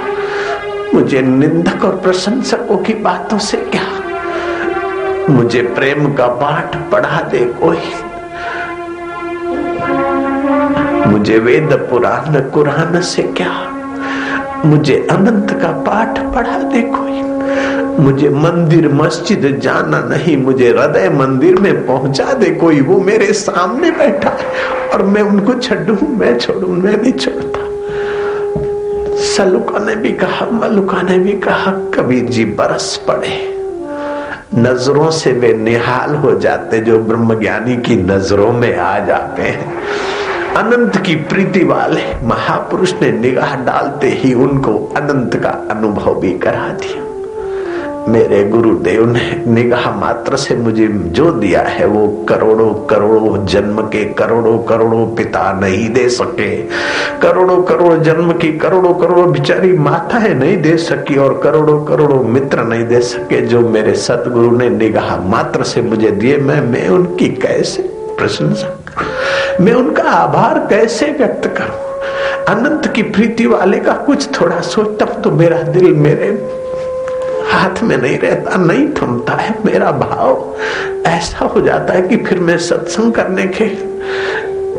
मुझे 0.94 1.22
निंदक 1.22 1.84
और 1.84 1.96
प्रशंसकों 1.96 2.76
की 2.76 2.94
बातों 2.94 3.38
से 3.38 3.56
क्या? 3.56 3.82
मुझे 5.30 5.62
प्रेम 5.62 6.14
का 6.14 6.26
पाठ 6.26 6.92
पढ़ा 6.92 7.20
दे 7.20 7.38
कोई। 7.38 7.78
मुझे 11.10 11.38
वेद 11.38 11.72
पुराण, 11.72 12.40
कुरान 12.40 13.00
से 13.00 13.22
क्या? 13.22 13.52
मुझे 14.66 15.08
अनंत 15.10 15.50
का 15.62 15.68
पाठ 15.68 16.18
पढ़ा 16.34 16.58
दे 16.58 16.82
कोई। 16.82 17.22
मुझे 18.04 18.28
मंदिर, 18.28 18.92
मस्जिद 18.92 19.60
जाना 19.62 19.98
नहीं। 19.98 20.36
मुझे 20.36 20.68
हृदय 20.68 21.08
मंदिर 21.08 21.60
में 21.60 21.86
पहुँचा 21.86 22.32
दे 22.32 22.50
कोई। 22.50 22.80
वो 22.80 23.00
मेरे 23.00 23.32
सामने 23.32 23.90
बैठा 23.90 24.30
है 24.30 24.46
और 24.88 25.02
मैं 25.02 25.22
उनको 25.22 25.54
छू 25.54 26.06
मैं 26.06 26.38
छोड़ू, 26.38 26.68
मैं 26.68 27.02
नहीं 27.02 27.12
छोड़ता। 27.12 27.69
सलुका 29.40 29.78
ने 29.78 29.94
भी 29.96 30.12
कहा 30.12 30.46
मलुका 30.50 31.02
ने 31.02 31.18
भी 31.18 31.32
कहा 31.32 31.70
कबीर 31.94 32.24
जी 32.24 32.44
बरस 32.44 33.04
पड़े। 33.08 33.56
नज़रों 34.54 35.10
से 35.10 35.32
वे 35.32 35.54
निहाल 35.54 36.14
हो 36.14 36.38
जाते 36.38 36.80
जो 36.80 36.98
ब्रह्मज्ञानी 36.98 37.76
की 37.76 37.96
नज़रों 37.96 38.52
में 38.52 38.76
आ 38.76 38.98
जाते 38.98 39.42
हैं। 39.42 39.82
अनंत 40.56 40.96
की 40.96 41.14
प्रीति 41.14 41.64
वाले 41.64 42.02
महापुरुष 42.22 42.94
ने 43.02 43.12
निगाह 43.12 43.56
डालते 43.56 44.08
ही 44.08 44.34
उनको 44.34 44.94
अनंत 44.96 45.36
का 45.36 45.50
अनुभव 45.70 46.20
भी 46.20 46.38
करा 46.38 46.68
दिया। 46.68 47.09
मेरे 48.08 48.44
गुरुदेव 48.44 49.04
ने 49.12 49.44
निगाह 49.46 49.90
मात्र 49.90 50.36
से 50.36 50.56
मुझे 50.56 50.86
जो 50.86 51.30
दिया 51.30 51.60
है, 51.60 51.86
वो 51.86 52.26
करोड़ों 52.28 52.72
करोड़ों 52.86 53.46
जन्म 53.46 53.80
के 53.82 54.04
करोड़ों 54.04 54.58
करोड़ों 54.58 55.06
पिता 55.16 55.52
नहीं 55.52 55.88
दे 55.88 56.08
सके। 56.08 56.56
करोड़ों 57.20 57.62
करोड़ 57.62 57.98
जन्म 57.98 58.32
की 58.32 58.52
करोड़ों 58.52 58.94
करोड़ों 58.94 59.32
बिचारी 59.32 59.72
माताएँ 59.78 60.34
नहीं 60.34 60.56
दे 60.56 60.76
सकी 60.76 61.16
और 61.16 61.40
करोड़ों 61.44 61.84
करोड़ों 61.84 62.22
मित्र 62.24 62.62
नहीं 62.62 62.84
दे 62.84 63.00
सके 63.00 63.40
जो 63.40 63.60
मेरे 63.68 63.94
सतगुरु 63.94 64.50
ने 64.50 64.70
निगाह 64.70 65.16
मात्र 65.20 65.64
से 65.64 65.82
मुझे 65.82 66.10
दिए। 66.10 66.36
मैं 66.36 66.60
मैं 66.60 66.88
उनकी 66.88 67.28
कैसे 67.28 67.82
प्रशंसा 68.18 68.76
मैं 69.60 69.72
उनका 69.72 70.02
आभार 70.02 70.58
कैसे 70.58 71.06
व्यक्त 71.06 71.46
करूँ? 71.46 71.90
अनंत 72.48 72.86
की 72.86 73.02
प्रीति 73.02 73.46
वाले 73.46 73.78
का 73.78 73.92
कुछ 73.92 74.40
थोड़ा 74.40 74.60
सोचता 74.60 75.04
तो 75.04 75.30
मेरा 75.30 75.58
दिल 75.62 75.94
मेरे 75.94 76.59
हाथ 77.50 77.82
में 77.82 77.96
नहीं 77.96 78.18
रहता, 78.18 78.56
नहीं 78.56 78.88
थमता 78.88 79.32
है 79.32 79.54
मेरा 79.64 79.90
भाव। 79.90 80.56
ऐसा 81.06 81.44
हो 81.44 81.60
जाता 81.60 81.92
है 81.92 82.02
कि 82.02 82.16
फिर 82.16 82.38
मैं 82.38 82.58
सत्संग 82.58 83.12
करने 83.12 83.46
के 83.46 83.68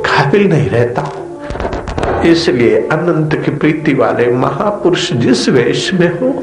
काबिल 0.07 0.49
नहीं 0.49 0.69
रहता। 0.69 1.11
इसलिए 2.25 2.87
अनंत 2.91 3.35
की 3.45 3.51
प्रीति 3.51 3.93
वाले 3.93 4.31
महापुरुष 4.31 5.13
जिस 5.13 5.49
वेश 5.49 5.93
में 5.93 6.19
हो, 6.19 6.33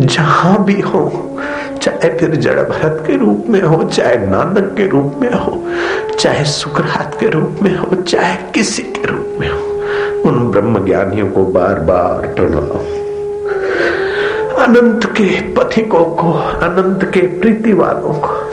जहाँ 0.00 0.64
भी 0.64 0.80
हो, 0.80 1.38
चाहे 1.82 2.18
फिर 2.18 2.36
जड़ 2.36 2.60
भरत 2.60 3.04
के 3.06 3.16
रूप 3.16 3.44
में 3.48 3.62
हो, 3.62 3.84
चाहे 3.84 4.16
नानक 4.16 4.74
के 4.76 4.86
रूप 4.86 5.14
में 5.20 5.32
हो, 5.32 5.66
चाहे 6.20 6.44
सुकरात 6.44 7.16
के 7.20 7.28
रूप 7.28 7.58
में 7.62 7.76
हो, 7.76 8.02
चाहे 8.02 8.36
किसी 8.52 8.82
के 8.82 9.06
रूप 9.06 9.36
में 9.40 9.48
हो, 9.50 9.58
उन 10.28 10.50
ब्रह्म 10.50 10.84
ज्ञानियों 10.86 11.30
को 11.30 11.44
बार 11.44 11.80
बार 11.80 12.26
प्रणाम 12.26 13.07
अनंत 14.58 15.04
के 15.04 15.40
पथिकों 15.40 16.04
को, 16.04 16.32
अनंत 16.38 17.10
के 17.14 17.20
प्रीति 17.20 17.72
वालों 17.72 18.20
को। 18.24 18.48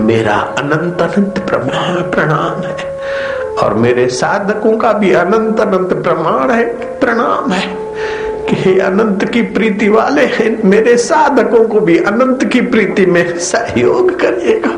मेरा 0.00 0.34
अनंत 0.34 1.02
अनंत 1.02 1.34
प्रणाम 2.14 2.62
है। 2.62 3.00
और 3.62 3.74
मेरे 3.74 4.08
साधकों 4.08 4.76
का 4.76 4.92
भी 4.92 5.12
अनंत 5.12 5.60
अनंत 5.60 6.04
प्रमाण 6.04 6.50
है, 6.50 6.64
प्रणाम 7.00 7.50
है। 7.50 7.76
कि 8.48 8.56
हे 8.58 8.80
अनंत 8.80 9.24
की 9.24 9.42
प्रीति 9.42 9.88
वाले 9.88 10.24
हैं, 10.24 10.62
मेरे 10.64 10.96
साधकों 10.96 11.68
को 11.68 11.80
भी 11.80 11.98
अनंत 11.98 12.44
की 12.44 12.60
प्रीति 12.60 13.06
में 13.06 13.38
सहयोग 13.38 14.20
करिएगा। 14.20 14.70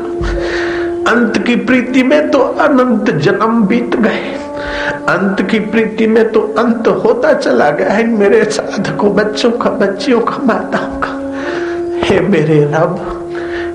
अंत 1.11 1.37
की 1.37 1.55
प्रीति 1.55 2.03
में 2.03 2.31
तो 2.31 2.39
अनंत 2.39 3.11
जन्म 3.11 3.63
बीत 3.63 3.95
गए। 3.95 4.42
अंत 5.09 5.41
की 5.51 5.59
प्रीति 5.59 6.07
में 6.07 6.31
तो 6.31 6.41
अंत 6.57 6.87
होता 6.87 7.33
चला 7.33 7.69
गया 7.69 7.89
है। 7.89 8.05
मेरे 8.07 8.43
साधकों, 8.43 9.13
बच्चों 9.15 9.51
का, 9.51 9.69
बच्चियों 9.69 10.19
का, 10.19 10.37
माताओं 10.43 10.99
का। 10.99 11.11
हे 12.05 12.19
मेरे 12.19 12.63
रब, 12.63 13.09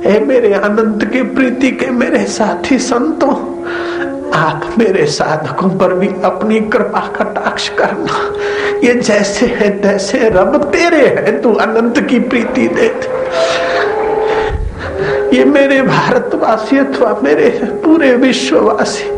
हे 0.06 0.20
मेरे 0.20 0.52
अनंत 0.52 1.04
की 1.04 1.22
प्रीति 1.22 1.70
के 1.70 1.90
मेरे 1.90 2.24
साथी 2.24 2.78
संतों, 2.78 3.34
आप 4.32 4.74
मेरे 4.78 5.06
साधकों 5.06 5.68
पर 5.68 5.94
भी 5.94 6.08
अपनी 6.24 6.60
कृपा 6.60 7.00
कटाक्ष 7.00 7.68
करना। 7.68 8.18
ये 8.86 8.94
जैसे 8.94 9.46
है, 9.46 9.70
तैसे 9.82 10.18
रब 10.28 10.62
तेरे 10.64 11.06
है, 11.06 11.40
तू 11.42 11.52
अनंत 11.52 12.00
की 12.00 12.18
प्रीति 12.20 12.68
दे। 12.68 12.86
ये 15.36 15.44
मेरे 15.44 15.82
भारतवासी 15.82 16.78
अथवा 16.78 17.20
मेरे 17.22 17.48
पूरे 17.84 18.14
विश्ववासी 18.16 19.17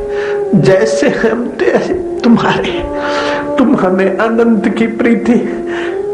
जैसे 0.55 1.09
हम 1.09 1.49
तैसे 1.49 1.95
तुम्हारे, 2.25 2.73
तुम 3.59 3.77
हमें 3.77 4.19
अनंत 4.19 4.69
की 4.69 4.87
प्रीति 4.87 5.39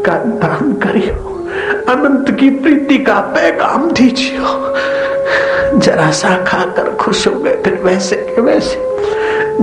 का 0.05 0.13
दान 0.13 0.73
करियो। 0.73 1.47
अनंत 1.89 2.37
की 2.39 2.49
प्रीति 2.49 2.97
का 2.97 3.13
पैगाम 3.13 3.91
दीजिए 3.91 4.37
जरा 5.79 6.11
सा 6.11 6.43
खाकर 6.43 6.89
खुश 6.89 7.27
हो 7.27 7.39
गए, 7.39 7.55
फिर 7.55 7.73
वैसे 7.73 8.15
के 8.15 8.41
वैसे। 8.41 8.75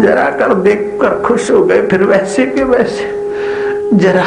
जरा 0.01 0.25
कर 0.25 0.55
देख 0.55 0.99
कर 1.01 1.23
खुश 1.23 1.51
हो 1.51 1.65
गए, 1.65 1.83
फिर 1.83 2.03
वैसे 2.03 2.47
के 2.47 2.65
वैसे। 2.65 3.11
जरा 3.97 4.25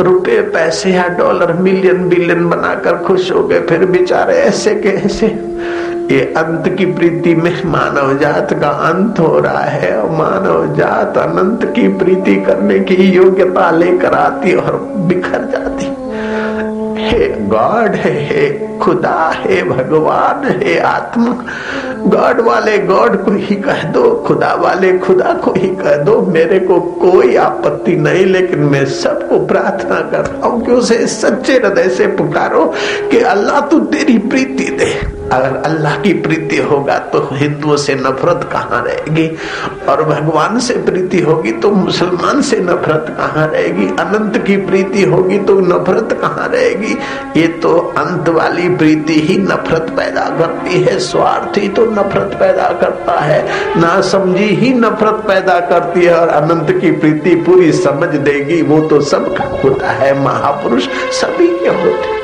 रुपए, 0.00 0.40
पैसे 0.40 0.90
या 0.90 1.08
डॉलर 1.08 1.52
मिलियन 1.52 2.08
बिलियन 2.08 2.48
बनाकर 2.50 2.96
खुश 2.96 3.32
हो 3.32 3.42
गए, 3.44 3.60
फिर 3.60 3.84
बेचारे 3.84 4.34
ऐसे 4.34 4.74
के 4.74 4.88
ऐसे। 4.88 5.26
ये 6.04 6.20
अंत 6.36 6.68
की 6.68 6.86
प्रीति 6.86 7.34
में 7.34 7.62
मानव 7.64 8.18
जात 8.18 8.52
का 8.52 8.68
अंत 8.68 9.20
हो 9.20 9.38
रहा 9.38 9.60
है। 9.60 9.96
और 9.98 10.10
मानव 10.10 10.74
जात 10.74 11.18
अनंत 11.18 11.72
की 11.74 11.88
प्रीति 11.88 12.36
करने 12.36 12.78
की 12.80 12.94
योग्यता 12.94 13.70
लेकर 13.70 14.14
आती 14.14 14.54
और 14.54 14.76
बिखर 15.08 15.44
जाती। 15.52 15.86
हे 17.04 17.28
गॉड, 17.28 17.94
है, 17.94 18.12
हे 18.26 18.78
खुदा, 18.78 19.32
है 19.36 19.62
भगवान, 19.64 20.44
है 20.44 20.78
आत्मा, 20.78 21.44
गॉड 22.06 22.40
वाले 22.40 22.78
गॉड 22.78 23.24
को 23.24 23.30
ही 23.30 23.56
कह 23.56 23.82
दो, 23.82 24.24
खुदा 24.26 24.54
वाले 24.54 24.98
खुदा 24.98 25.32
को 25.32 25.52
ही 25.56 25.68
कह 25.68 25.96
दो। 25.96 26.20
मेरे 26.20 26.58
को 26.58 26.80
कोई 26.80 27.36
आपत्ति 27.36 27.96
नहीं, 27.96 28.26
लेकिन 28.26 28.58
मैं 28.58 28.84
सबको 28.86 29.46
प्रार्थना 29.46 30.00
करता 30.00 30.46
हूँ 30.46 30.64
कि 30.66 30.72
उसे 30.72 31.06
सच्चे 31.06 31.52
हृदय 31.52 31.88
से 31.88 32.06
पुकारो 32.06 32.72
कि 33.10 33.18
अल्लाह 33.18 33.60
तू 33.60 33.78
तेरी 33.78 34.18
प्रीति 34.18 34.64
दे। 34.64 35.13
अगर 35.32 35.56
अल्लाह 35.56 35.96
की 36.00 36.12
प्रीति 36.12 36.56
होगा 36.56 36.98
तो 36.98 37.28
हिंदुओं 37.32 37.76
से 37.76 37.94
नफरत 37.94 38.48
कहाँ 38.52 38.82
रहेगी? 38.84 39.26
और 39.88 40.02
भगवान 40.02 40.58
से 40.58 40.74
प्रीति 40.74 41.20
होगी 41.20 41.52
तो 41.52 41.70
मुसलमान 41.70 42.42
से 42.42 42.58
नफरत 42.58 43.06
कहाँ 43.18 43.46
रहेगी? 43.46 43.86
अनंत 43.86 44.38
की 44.46 44.56
प्रीति 44.56 45.02
होगी 45.02 45.38
तो 45.38 45.58
नफरत 45.60 46.18
कहाँ 46.20 46.48
रहेगी? 46.48 46.96
ये 47.36 47.46
तो 47.62 47.76
अंत 47.98 48.28
वाली 48.28 48.68
प्रीति 48.68 49.20
ही 49.20 49.36
नफरत 49.38 49.90
पैदा 49.96 50.28
करती 50.38 50.80
है। 50.82 50.98
स्वार्थी 50.98 51.68
तो 51.68 51.86
नफरत 51.86 52.36
पैदा 52.40 52.68
करता 52.80 53.20
है। 53.20 53.42
ना 53.80 54.00
समझी 54.00 54.48
ही 54.54 54.72
नफरत 54.74 55.24
पैदा 55.28 55.58
करती 55.60 56.04
है 56.04 56.14
और 56.14 56.28
अनंत 56.28 56.70
की 56.80 56.92
प्रीति 56.92 57.34
पूरी 57.34 57.72
समझ 57.72 58.08
देगी। 58.08 58.62
वो 58.62 58.80
तो 58.80 59.00
सबका 59.00 59.44
होता 59.64 59.90
है। 59.92 60.12
महापुरुष 60.24 60.88
सभी 61.12 61.48
के 61.58 61.68
होते 61.68 62.23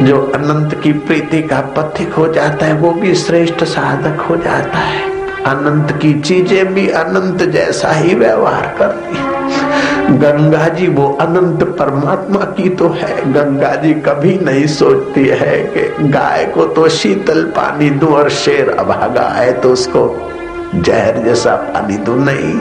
जो 0.00 0.20
अनंत 0.34 0.74
की 0.82 0.92
प्रीति 0.92 1.42
का 1.42 1.60
पथिक 1.60 2.12
हो 2.12 2.26
जाता 2.28 2.66
है, 2.66 2.72
वो 2.72 2.90
भी 2.90 3.14
श्रेष्ठ 3.14 3.64
साधक 3.64 4.20
हो 4.20 4.36
जाता 4.36 4.78
है। 4.78 5.10
अनंत 5.44 5.92
की 6.02 6.12
चीज़ें 6.20 6.74
भी 6.74 6.88
अनंत 6.88 7.42
जैसा 7.42 7.92
ही 7.92 8.14
व्यवहार 8.14 8.74
करती 8.78 9.16
है। 9.16 9.32
गंगा 10.18 10.68
जी, 10.68 10.86
वो 10.88 11.18
अनंत 11.20 11.62
परमात्मा 11.62 12.40
की 12.40 12.68
तो 12.68 12.88
है। 12.88 13.32
गंगा 13.32 13.74
जी 13.74 13.94
कभी 13.94 14.38
नहीं 14.42 14.66
सोचती 14.66 15.26
है 15.26 15.58
कि 15.58 16.08
गाय 16.08 16.44
को 16.44 16.64
तो 16.64 16.88
शीतल 16.88 17.44
पानी 17.44 17.90
दू 17.90 18.06
और 18.06 18.30
शेर 18.30 18.70
अभागा 18.70 19.28
है 19.28 19.52
तो 19.52 19.68
उसको 19.68 20.30
जहर 20.74 21.22
जैसा 21.24 21.54
पानी 21.56 21.96
दू। 21.96 22.14
नहीं। 22.14 22.60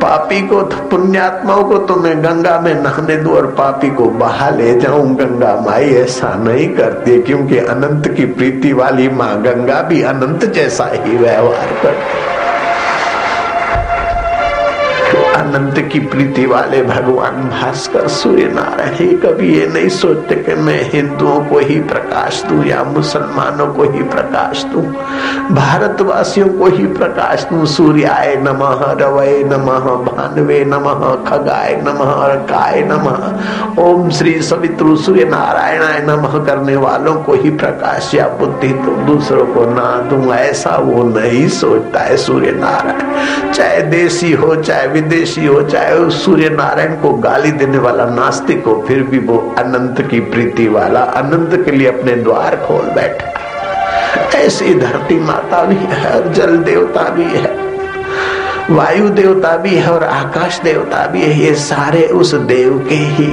पापी 0.00 0.40
को, 0.42 0.62
पुण्यात्माओं 0.90 1.64
को 1.64 1.78
तो 1.78 1.96
मैं 1.96 2.16
गंगा 2.24 2.58
में 2.60 2.74
नहाने 2.74 3.16
दू 3.16 3.34
और 3.36 3.46
पापी 3.58 3.90
को 3.90 4.04
बहा 4.16 4.50
ले 4.50 4.72
जाऊँ। 4.80 5.14
गंगा 5.16 5.54
माई 5.66 5.90
ऐसा 5.94 6.34
नहीं 6.34 6.68
करती, 6.74 7.20
क्योंकि 7.22 7.58
अनंत 7.58 8.08
की 8.08 8.26
प्रीति 8.32 8.72
वाली 8.72 9.08
माँ 9.10 9.34
गंगा 9.42 9.80
भी 9.82 10.02
अनंत 10.02 10.44
जैसा 10.44 10.90
ही 10.94 11.16
व्यवहार 11.16 11.72
करती। 11.82 12.39
अनंत 15.40 15.88
की 15.92 15.98
प्रीति 15.98 16.46
वाले 16.46 16.82
भगवान 16.82 17.48
भास्कर 17.48 18.08
सूर्य 18.08 18.44
नारायण 18.44 19.16
कभी 19.16 19.58
ये 19.58 19.66
नहीं 19.66 19.88
सोचते 19.88 20.34
कि 20.34 20.54
मैं 20.54 20.90
हिंदुओं 20.92 21.40
को 21.44 21.58
ही 21.58 21.80
प्रकाश 21.80 22.42
दूँ 22.44 22.64
या 22.64 22.84
मुसलमानों 22.84 23.66
को 23.66 23.82
ही 23.82 24.02
प्रकाश 24.02 24.64
दूँ। 24.64 24.82
भारतवासियों 25.54 26.48
को 26.48 26.66
ही 26.66 26.86
प्रकाश 26.86 27.44
दूँ। 27.44 27.66
सूर्याय 27.66 28.36
नमः, 28.36 28.92
रवय 29.00 29.42
नमः, 29.44 29.86
भानवे 30.04 30.64
नमः, 30.64 31.14
खगाय 31.30 31.80
नमः 31.86 32.34
काय 32.50 32.82
नमः। 32.90 33.84
ओम 33.84 34.10
श्री 34.10 34.42
सवित्रु 34.42 34.96
सूर्य 34.96 35.24
नारायणाय 35.24 36.00
नमः 36.00 36.44
करने 36.46 36.76
वालों 36.76 37.14
को 37.14 37.34
ही 37.34 37.50
प्रकाश 37.50 38.14
या 38.14 38.28
बुद्धि 38.28 38.68
तो 38.68 38.96
दूसरों 39.06 39.46
को 39.46 39.64
ना 39.70 39.90
दूँ। 40.10 40.34
ऐसा 40.34 40.76
वो 40.76 41.02
नहीं 41.02 41.48
सोचता 41.48 42.00
है 42.00 42.16
सूर्य 42.16 42.50
नारायण 42.50 43.52
चाहे 43.52 43.82
देसी 43.82 44.32
हो, 44.32 44.54
चाहे 44.56 44.86
विदेशी 44.86 45.29
ऋषि 45.30 45.46
हो, 45.46 45.62
चाहे 45.62 45.94
उस 45.94 46.24
सूर्य 46.24 46.48
नारायण 46.48 46.94
को 46.94 47.12
गाली 47.12 47.50
देने 47.52 47.78
वाला 47.78 48.04
नास्तिक 48.04 48.64
हो, 48.64 48.84
फिर 48.88 49.02
भी 49.02 49.18
वो 49.18 49.36
अनंत 49.58 50.00
की 50.10 50.20
प्रीति 50.20 50.68
वाला, 50.68 51.00
अनंत 51.00 51.64
के 51.64 51.70
लिए 51.70 51.88
अपने 51.88 52.14
द्वार 52.14 52.56
खोल 52.56 52.90
बैठा 52.90 54.38
ऐसी 54.38 54.74
धरती 54.74 55.18
माता 55.20 55.62
भी 55.64 55.76
है, 55.76 56.20
और 56.20 56.28
जल 56.28 56.56
देवता 56.56 57.02
भी 57.08 57.24
है, 57.24 57.54
वायु 58.70 59.08
देवता 59.08 59.56
भी 59.56 59.74
है, 59.76 59.90
और 59.90 60.04
आकाश 60.04 60.60
देवता 60.60 61.06
भी 61.06 61.22
है, 61.22 61.40
ये 61.40 61.54
सारे 61.54 62.02
उस 62.02 62.34
देव 62.34 62.86
के 62.88 62.94
ही। 62.94 63.32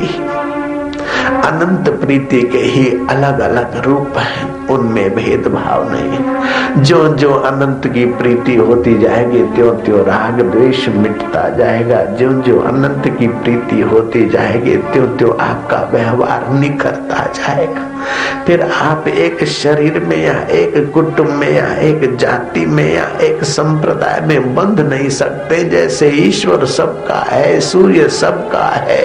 अनंत 1.48 1.90
प्रीति 2.02 2.42
के 2.42 2.58
ही 2.58 2.86
अलग 3.10 3.40
अलग 3.40 3.82
रूप 3.86 4.18
हैं। 4.18 4.68
उनमें 4.68 5.16
भेदभाव 5.16 5.92
नहीं 5.92 6.84
जो 6.84 7.08
जो 7.16 7.34
अनंत 7.34 7.88
की 7.94 8.06
प्रीति 8.06 8.56
होती 8.56 8.98
जाएगी 9.00 9.44
त्यों 9.56 9.72
त्यों 9.76 10.00
राग 10.06 10.42
द्वेष 10.42 10.88
मिटता 10.90 11.48
जाएगा। 11.50 12.04
जो 12.20 12.32
जो 12.42 12.60
अनंत 12.60 13.08
की 13.20 13.28
प्रीति 13.28 13.82
होती 13.82 14.30
जाएगी 14.30 14.76
त्यों 14.92 15.08
त्यों 15.08 15.38
आपका 15.40 15.78
व्यवहार 15.94 16.50
निखरता 16.54 17.26
जाएगा। 17.36 17.86
फिर 18.48 18.62
आप 18.62 19.08
एक 19.08 19.44
शरीर 19.44 20.00
में 20.00 20.18
या 20.26 20.36
एक 20.52 20.92
कुटुंब 20.94 21.30
में 21.30 21.52
या 21.52 21.68
एक 21.82 22.16
जाति 22.16 22.66
में 22.66 22.96
या 22.96 23.08
एक 23.22 23.44
संप्रदाय 23.44 24.22
में 24.22 24.56
बंध 24.56 24.80
नहीं 24.80 25.10
सकते। 25.10 25.64
जैसे 25.64 26.10
ईश्वर 26.10 26.66
सबका 26.66 27.20
है, 27.30 27.60
सूर्य 27.60 28.08
सबका 28.10 28.66
है, 28.66 29.02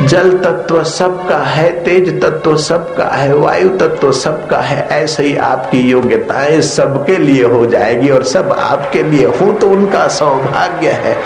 जल 0.00 0.32
तत्व 0.38 0.82
सबका 0.84 1.38
है 1.38 1.61
तेज 1.70 2.22
तत्व 2.22 2.56
सबका 2.56 3.04
है, 3.04 3.34
वायु 3.34 3.68
तत्व 3.68 4.12
सबका 4.12 4.58
है, 4.58 4.86
ऐसे 4.92 5.22
ही 5.22 5.36
आपकी 5.36 5.80
योग्यताएँ 5.80 6.60
सबके 6.60 7.16
लिए 7.16 7.44
हो 7.44 7.66
जाएगी 7.66 8.10
और 8.10 8.22
सब 8.22 8.52
आपके 8.52 9.02
लिए 9.02 9.26
हो 9.26 9.52
तो 9.52 9.70
उनका 9.70 10.08
सौभाग्य 10.08 10.88
है। 10.88 11.16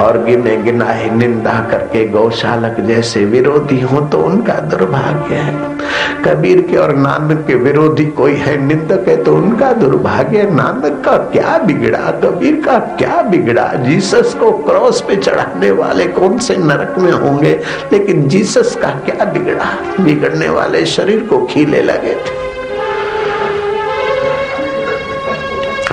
और 0.00 0.24
गिने 0.24 0.56
गिनाए 0.56 1.10
निंदा 1.10 1.52
करके 1.70 2.08
गौशालक 2.08 2.80
जैसे 2.80 3.24
विरोधी 3.24 3.80
हो 3.80 4.00
तो 4.00 4.18
उनका 4.18 4.54
दुर्भाग्य 4.54 5.34
है। 5.34 5.78
कबीर 6.24 6.60
के 6.62 6.76
और 6.76 6.94
नानक 6.96 7.44
के 7.46 7.54
विरोधी 7.54 8.06
कोई 8.06 8.34
है 8.34 8.56
निंदक 8.56 9.08
है 9.08 9.24
तो 9.24 9.34
उनका 9.34 9.72
दुर्भाग्य 9.72 10.42
नानक 10.42 11.02
का 11.04 11.16
क्या 11.16 11.58
बिगड़ा, 11.58 11.98
कबीर 11.98 12.62
का 12.66 12.78
क्या 12.78 13.22
बिगड़ा? 13.22 13.72
जीसस 13.74 14.34
को 14.34 14.50
क्रॉस 14.50 15.00
पे 15.00 15.16
चढ़ाने 15.16 15.70
वाले 15.70 16.04
कौन 16.04 16.38
से 16.38 16.56
नरक 16.56 16.98
में 16.98 17.12
होंगे? 17.12 17.60
लेकिन 17.92 18.28
जीसस 18.28 18.76
का 18.82 18.88
क्या 18.88 19.24
बिगड़ा? 19.24 19.77
बिगड़ने 20.00 20.48
वाले 20.48 20.86
शरीर 20.86 21.20
को 21.20 21.46
खीले 21.46 21.82
लगे। 21.82 22.14
थे 22.14 22.48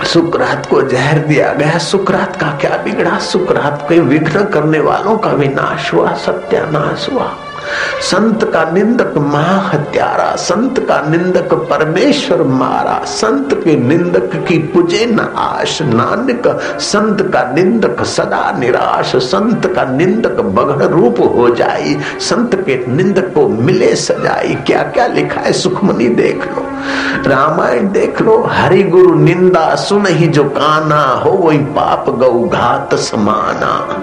सुकरात 0.06 0.66
को 0.66 0.82
जहर 0.82 1.20
दिया 1.20 1.54
गया। 1.54 1.78
सुकरात 1.78 2.36
का 2.36 2.48
क्या 2.48 2.78
बिगड़ा? 2.78 3.18
सुकरात 3.20 3.86
के 3.90 4.00
विघ्न 4.00 4.46
करने 4.46 4.80
वालों 4.80 5.18
का 5.18 5.30
विनाश 5.30 5.94
हुआ, 5.94 6.14
सत्यानाश 6.14 7.10
हुआ। 7.14 7.38
संत 8.02 8.44
का 8.44 8.72
निंदक 8.72 9.14
महाहत्यारा, 9.18 10.36
संत 10.36 10.80
का 10.80 11.02
निंदक 11.10 11.54
परमेश्वर 11.54 12.44
मारा, 12.44 13.06
संत 13.06 13.54
के 13.54 13.76
निंदक 13.76 14.46
की 14.48 14.58
पुजे 14.58 15.06
न 15.06 15.20
आश, 15.36 15.82
नानक, 15.82 16.60
संत 16.80 17.22
का 17.22 17.52
निंदक 17.52 18.04
सदा 18.04 18.58
निराश, 18.60 19.16
संत 19.16 19.66
का 19.66 19.84
निंदक 19.84 20.42
बगड़ 20.42 20.86
रूप 20.86 21.20
हो 21.20 21.50
जाई, 21.50 21.98
संत 22.20 22.56
के 22.56 22.86
निंदक 22.88 23.34
को 23.34 23.48
मिले 23.48 23.96
सजाई। 23.96 24.56
क्या 24.68 24.84
क्या 24.84 25.08
लिखा 25.08 25.42
है 25.42 25.54
सुखमनी 25.54 26.08
देख 26.08 26.48
लो। 26.48 26.66
रामायण 27.30 27.92
देख 27.92 28.22
लो 28.22 28.50
हरि 28.52 28.84
गुरु 28.84 29.16
निंदा 29.16 29.76
सुन 29.76 30.08
ही 30.08 30.28
जो 30.28 30.44
काना 30.44 31.02
हो, 31.02 31.30
वही 31.30 31.58
पाप 31.58 32.10
गौ 32.10 32.50
घात 32.50 32.96
समाना। 32.96 34.02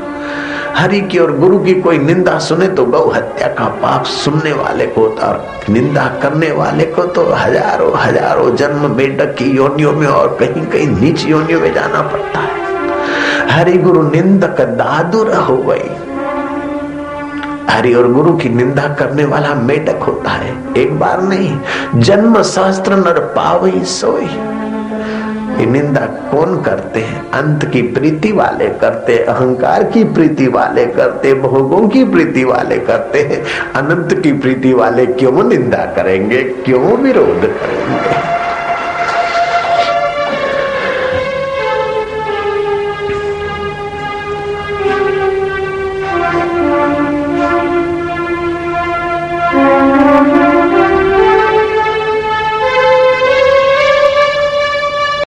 हरि 0.76 1.00
की 1.02 1.18
और 1.18 1.36
गुरु 1.38 1.58
की 1.58 1.74
कोई 1.80 1.98
निंदा 1.98 2.38
सुने 2.38 2.66
तो 2.68 2.84
गौ 2.84 3.04
हत्या 3.10 3.48
का 3.48 3.64
पाप 3.82 4.04
सुनने 4.04 4.52
वाले 4.52 4.86
को 4.86 5.06
और 5.18 5.44
निंदा 5.70 6.06
करने 6.22 6.50
वाले 6.52 6.84
को 6.86 7.02
तो 7.08 7.24
हज़ारों 7.32 7.92
हज़ारों 7.96 8.54
जन्म 8.56 8.88
बेटक 8.88 9.34
की 9.38 9.50
योनियों 9.50 9.92
में 9.92 10.06
और 10.06 10.36
कहीं 10.40 10.64
कहीं 10.66 10.86
नीच 10.90 11.24
योनियों 11.26 11.60
में 11.60 11.72
जाना 11.74 12.00
पड़ता 12.02 12.40
है। 12.40 13.50
हरि 13.50 13.76
गुरु 13.78 14.02
निंदक 14.10 14.60
दादुर 14.78 15.34
हो 15.34 15.56
गई 15.62 15.90
हरि 17.68 17.92
और 17.94 18.10
गुरु 18.12 18.32
की 18.36 18.48
निंदा 18.48 18.88
करने 18.94 19.24
वाला 19.24 19.54
मेढक 19.56 20.02
होता 20.02 20.30
है। 20.30 20.56
एक 20.76 20.98
बार 20.98 21.22
नहीं 21.22 22.00
जन्म 22.00 22.42
शास्त्र 22.44 22.96
नर 22.96 23.20
पावई 23.36 23.84
सोई। 23.90 24.28
की 25.62 25.70
निंदा 25.70 26.00
कौन 26.00 26.62
करते 26.62 27.00
हैं? 27.00 27.30
अंत 27.30 27.64
की 27.64 27.82
प्रीति 27.82 28.32
वाले 28.32 28.68
करते, 28.68 29.18
अहंकार 29.18 29.82
की 29.82 30.04
प्रीति 30.04 30.46
वाले 30.46 30.86
करते, 30.86 31.34
भोगों 31.34 31.88
की 31.88 32.04
प्रीति 32.04 32.44
वाले 32.44 32.78
करते 32.78 33.18
हैं। 33.18 33.44
अनंत 33.74 34.22
की 34.22 34.32
प्रीति 34.32 34.72
वाले 34.72 35.06
क्यों 35.06 35.44
निंदा 35.44 35.78
करेंगे? 35.78 36.42
क्यों 36.42 36.96
विरोध 36.96 37.40
करेंगे? 37.40 38.41